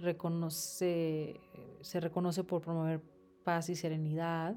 Reconoce, 0.00 1.40
se 1.80 2.00
reconoce 2.00 2.42
por 2.42 2.60
promover 2.60 3.00
paz 3.44 3.68
y 3.68 3.76
serenidad 3.76 4.56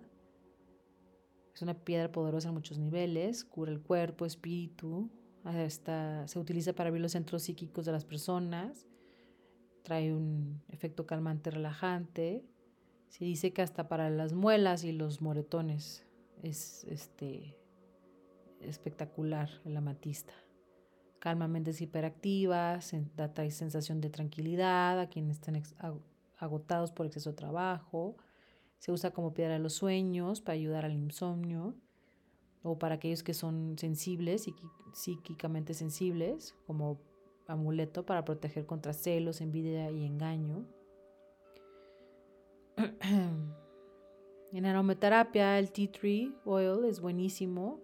es 1.54 1.62
una 1.62 1.74
piedra 1.74 2.12
poderosa 2.12 2.50
en 2.50 2.56
muchos 2.56 2.78
niveles, 2.78 3.44
cura 3.44 3.72
el 3.72 3.82
cuerpo, 3.82 4.26
espíritu, 4.26 5.10
hasta 5.44 6.28
se 6.28 6.40
utiliza 6.40 6.74
para 6.74 6.88
abrir 6.88 7.02
los 7.02 7.12
centros 7.12 7.44
psíquicos 7.44 7.86
de 7.86 7.92
las 7.92 8.06
personas, 8.06 8.88
trae 9.84 10.14
un 10.14 10.62
efecto 10.70 11.06
calmante, 11.06 11.52
relajante. 11.52 12.46
Se 13.10 13.26
dice 13.26 13.54
que 13.54 13.62
hasta 13.62 13.88
para 13.88 14.10
las 14.10 14.34
muelas 14.34 14.84
y 14.84 14.92
los 14.92 15.22
moretones 15.22 16.06
es 16.44 16.86
este, 16.86 17.58
espectacular 18.62 19.50
el 19.66 19.76
amatista. 19.78 20.34
Calma 21.20 21.48
mentes 21.48 21.82
hiperactivas, 21.82 22.96
trae 23.34 23.52
sensación 23.52 24.02
de 24.02 24.10
tranquilidad 24.10 25.00
a 25.00 25.10
quienes 25.10 25.38
están 25.38 25.62
agotados 26.38 26.92
por 26.92 27.06
exceso 27.06 27.32
de 27.32 27.36
trabajo 27.36 28.16
se 28.82 28.92
usa 28.92 29.12
como 29.12 29.32
piedra 29.36 29.54
de 29.54 29.60
los 29.60 29.74
sueños 29.74 30.42
para 30.42 30.56
ayudar 30.56 30.86
al 30.86 30.94
insomnio 30.94 31.76
o 32.64 32.80
para 32.80 32.96
aquellos 32.96 33.22
que 33.22 33.36
son 33.36 33.76
sensibles, 33.78 34.48
psíquicamente 34.92 35.76
sensibles, 35.76 36.56
como 36.66 37.00
amuleto 37.48 38.06
para 38.06 38.26
proteger 38.26 38.66
contra 38.66 38.94
celos, 38.94 39.42
envidia 39.42 39.92
y 39.92 40.06
engaño. 40.06 40.66
En 44.54 44.66
aromaterapia, 44.66 45.58
el 45.60 45.72
tea 45.72 45.90
tree 45.90 46.36
oil 46.44 46.84
es 46.84 47.00
buenísimo, 47.00 47.80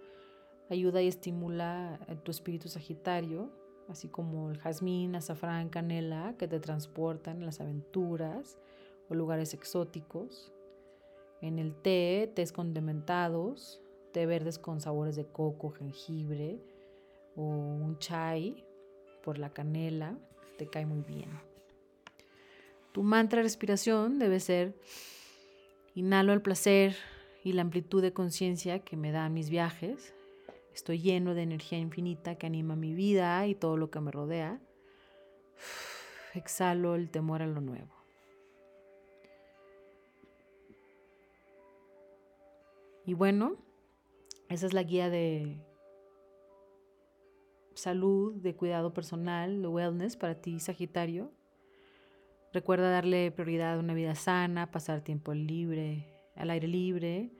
ayuda 0.70 1.02
y 1.02 1.08
estimula 1.08 1.98
tu 2.24 2.32
espíritu 2.32 2.68
sagitario, 2.68 3.50
así 3.88 4.10
como 4.10 4.52
el 4.52 4.58
jazmín, 4.58 5.16
azafrán, 5.16 5.70
canela, 5.70 6.36
que 6.38 6.46
te 6.46 6.60
transportan 6.60 7.38
en 7.38 7.46
las 7.46 7.62
aventuras 7.62 8.58
o 9.10 9.16
lugares 9.16 9.54
exóticos. 9.54 10.52
En 11.40 11.58
el 11.58 11.74
té, 11.74 12.30
tés 12.36 12.52
condimentados, 12.52 13.82
té 14.12 14.26
verdes 14.26 14.60
con 14.60 14.82
sabores 14.82 15.16
de 15.16 15.26
coco, 15.26 15.70
jengibre 15.70 16.60
o 17.38 17.44
un 17.44 17.98
chai 18.00 18.67
por 19.28 19.40
la 19.40 19.50
canela, 19.50 20.18
te 20.58 20.68
cae 20.68 20.86
muy 20.86 21.02
bien. 21.02 21.30
Tu 22.94 23.04
mantra 23.04 23.40
de 23.40 23.44
respiración 23.44 24.20
debe 24.20 24.40
ser 24.40 24.80
inhalo 25.96 26.32
el 26.32 26.42
placer 26.42 26.96
y 27.44 27.52
la 27.52 27.64
amplitud 27.64 28.02
de 28.02 28.14
conciencia 28.14 28.80
que 28.80 28.96
me 28.96 29.12
dan 29.12 29.34
mis 29.34 29.50
viajes. 29.50 30.16
Estoy 30.74 31.02
lleno 31.02 31.34
de 31.34 31.42
energía 31.42 31.78
infinita 31.78 32.36
que 32.36 32.48
anima 32.48 32.78
mi 32.78 32.94
vida 32.94 33.46
y 33.48 33.54
todo 33.54 33.76
lo 33.76 33.92
que 33.92 34.00
me 34.00 34.12
rodea. 34.12 34.62
Exhalo 36.34 36.96
el 36.96 37.10
temor 37.10 37.42
a 37.42 37.48
lo 37.48 37.60
nuevo. 37.60 37.94
Y 43.06 43.14
bueno, 43.14 43.58
esa 44.48 44.68
es 44.68 44.72
la 44.72 44.84
guía 44.84 45.10
de 45.10 45.67
salud, 47.78 48.36
de 48.36 48.56
cuidado 48.56 48.94
personal, 48.94 49.62
de 49.62 49.68
wellness 49.68 50.18
para 50.18 50.36
ti, 50.36 50.60
Sagitario. 50.60 51.32
Recuerda 52.54 52.90
darle 52.90 53.32
prioridad 53.32 53.76
a 53.76 53.80
una 53.80 53.94
vida 53.94 54.16
sana, 54.16 54.72
pasar 54.72 55.02
tiempo 55.02 55.34
libre, 55.34 56.14
al 56.36 56.50
aire 56.50 56.68
libre, 56.68 57.32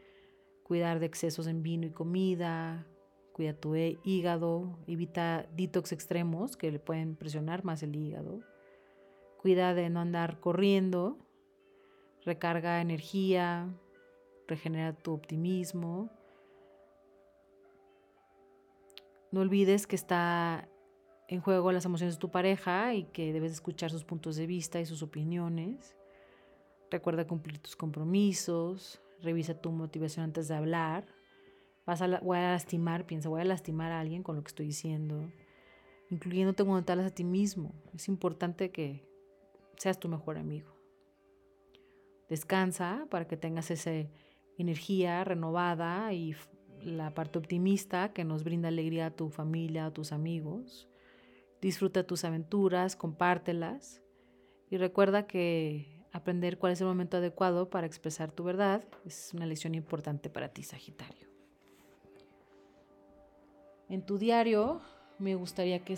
cuidar 0.64 1.00
de 1.00 1.06
excesos 1.06 1.48
en 1.48 1.64
vino 1.64 1.88
y 1.88 1.92
comida, 1.92 2.86
cuida 3.32 3.54
tu 3.54 3.76
hígado, 3.76 4.80
evita 4.88 5.48
detox 5.56 5.92
extremos 5.92 6.58
que 6.58 6.72
le 6.72 6.80
pueden 6.80 7.16
presionar 7.16 7.64
más 7.64 7.84
el 7.84 7.96
hígado. 7.96 8.42
Cuida 9.42 9.74
de 9.74 9.90
no 9.90 10.00
andar 10.02 10.40
corriendo, 10.40 11.18
recarga 12.26 12.82
energía, 12.82 13.70
regenera 14.48 14.94
tu 14.94 15.14
optimismo. 15.14 16.10
No 19.32 19.42
olvides 19.42 19.88
que 19.88 19.96
está 19.96 20.70
en 21.28 21.42
juego 21.42 21.72
las 21.72 21.86
emociones 21.86 22.16
de 22.16 22.20
tu 22.20 22.32
pareja 22.32 22.94
y 22.94 23.04
que 23.06 23.34
debes 23.34 23.52
escuchar 23.52 23.92
sus 23.92 24.06
puntos 24.06 24.36
de 24.38 24.48
vista 24.48 24.80
y 24.80 24.86
sus 24.86 25.04
opiniones. 25.04 25.98
Recuerda 26.90 27.28
cumplir 27.28 27.60
tus 27.60 27.76
compromisos, 27.76 29.02
revisa 29.22 29.60
tu 29.60 29.72
motivación 29.72 30.26
antes 30.26 30.48
de 30.48 30.56
hablar. 30.56 31.06
Vas 31.86 32.02
a 32.02 32.20
voy 32.20 32.38
a 32.38 32.52
lastimar, 32.52 33.06
piensa, 33.06 33.30
voy 33.30 33.42
a 33.42 33.46
lastimar 33.46 33.92
a 33.92 34.00
alguien 34.00 34.24
con 34.24 34.36
lo 34.36 34.44
que 34.44 34.50
estoy 34.50 34.68
diciendo, 34.68 35.30
incluyéndote 36.10 36.64
cuando 36.64 36.86
te 36.86 36.94
a 36.94 37.10
ti 37.10 37.24
mismo. 37.24 37.74
Es 37.94 38.08
importante 38.08 38.72
que 38.72 39.06
seas 39.78 40.00
tu 40.00 40.08
mejor 40.08 40.38
amigo. 40.38 40.76
Descansa 42.30 43.08
para 43.10 43.28
que 43.28 43.38
tengas 43.38 43.72
esa 43.72 43.92
energía 44.58 45.24
renovada 45.24 46.12
y 46.14 46.36
la 46.84 47.14
parte 47.14 47.40
optimista 47.40 48.14
que 48.14 48.24
nos 48.24 48.44
brinda 48.44 48.70
alegría 48.70 49.08
a 49.08 49.12
tu 49.12 49.30
familia, 49.30 49.86
a 49.86 49.94
tus 49.94 50.12
amigos. 50.12 50.88
Disfruta 51.62 52.06
tus 52.06 52.24
aventuras, 52.24 52.96
compártelas 52.96 54.02
y 54.70 54.78
recuerda 54.78 55.28
que 55.28 56.06
aprender 56.12 56.58
cuál 56.58 56.74
es 56.74 56.82
el 56.82 56.88
momento 56.88 57.18
adecuado 57.18 57.70
para 57.70 57.88
expresar 57.88 58.32
tu 58.32 58.44
verdad 58.44 58.84
es 59.06 59.32
una 59.34 59.46
lección 59.46 59.76
importante 59.76 60.30
para 60.30 60.50
ti, 60.50 60.64
Sagitario. 60.64 61.28
En 63.90 64.06
tu 64.06 64.18
diario 64.18 64.82
me 65.20 65.36
gustaría 65.36 65.80
que 65.80 65.98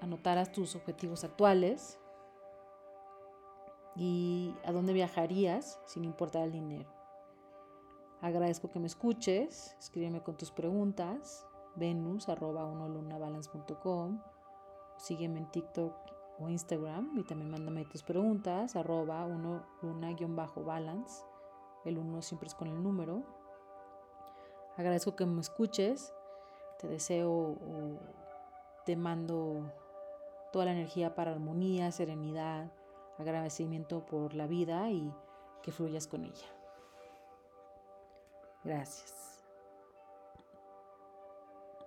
anotaras 0.00 0.52
tus 0.52 0.74
objetivos 0.74 1.24
actuales 1.24 1.98
y 3.94 4.54
a 4.64 4.72
dónde 4.72 4.92
viajarías 4.92 5.80
sin 5.86 6.04
importar 6.04 6.44
el 6.44 6.52
dinero. 6.52 6.95
Agradezco 8.20 8.70
que 8.70 8.80
me 8.80 8.86
escuches, 8.86 9.76
escríbeme 9.78 10.22
con 10.22 10.36
tus 10.36 10.50
preguntas, 10.50 11.46
venus 11.74 12.28
arroba 12.28 12.66
sígueme 14.96 15.38
en 15.40 15.50
TikTok 15.50 15.94
o 16.38 16.48
Instagram 16.48 17.12
y 17.18 17.24
también 17.24 17.50
mándame 17.50 17.84
tus 17.84 18.02
preguntas, 18.02 18.74
arroba 18.76 19.24
uno 19.26 19.66
luna-balance, 19.82 21.24
el 21.84 21.98
uno 21.98 22.22
siempre 22.22 22.48
es 22.48 22.54
con 22.54 22.68
el 22.68 22.82
número. 22.82 23.22
Agradezco 24.76 25.14
que 25.14 25.26
me 25.26 25.40
escuches, 25.40 26.12
te 26.78 26.88
deseo 26.88 27.56
te 28.86 28.96
mando 28.96 29.72
toda 30.52 30.66
la 30.66 30.72
energía 30.72 31.14
para 31.14 31.32
armonía, 31.32 31.90
serenidad, 31.90 32.70
agradecimiento 33.18 34.06
por 34.06 34.34
la 34.34 34.46
vida 34.46 34.90
y 34.90 35.12
que 35.62 35.72
fluyas 35.72 36.06
con 36.06 36.24
ella. 36.24 36.55
Gracias. 38.66 39.25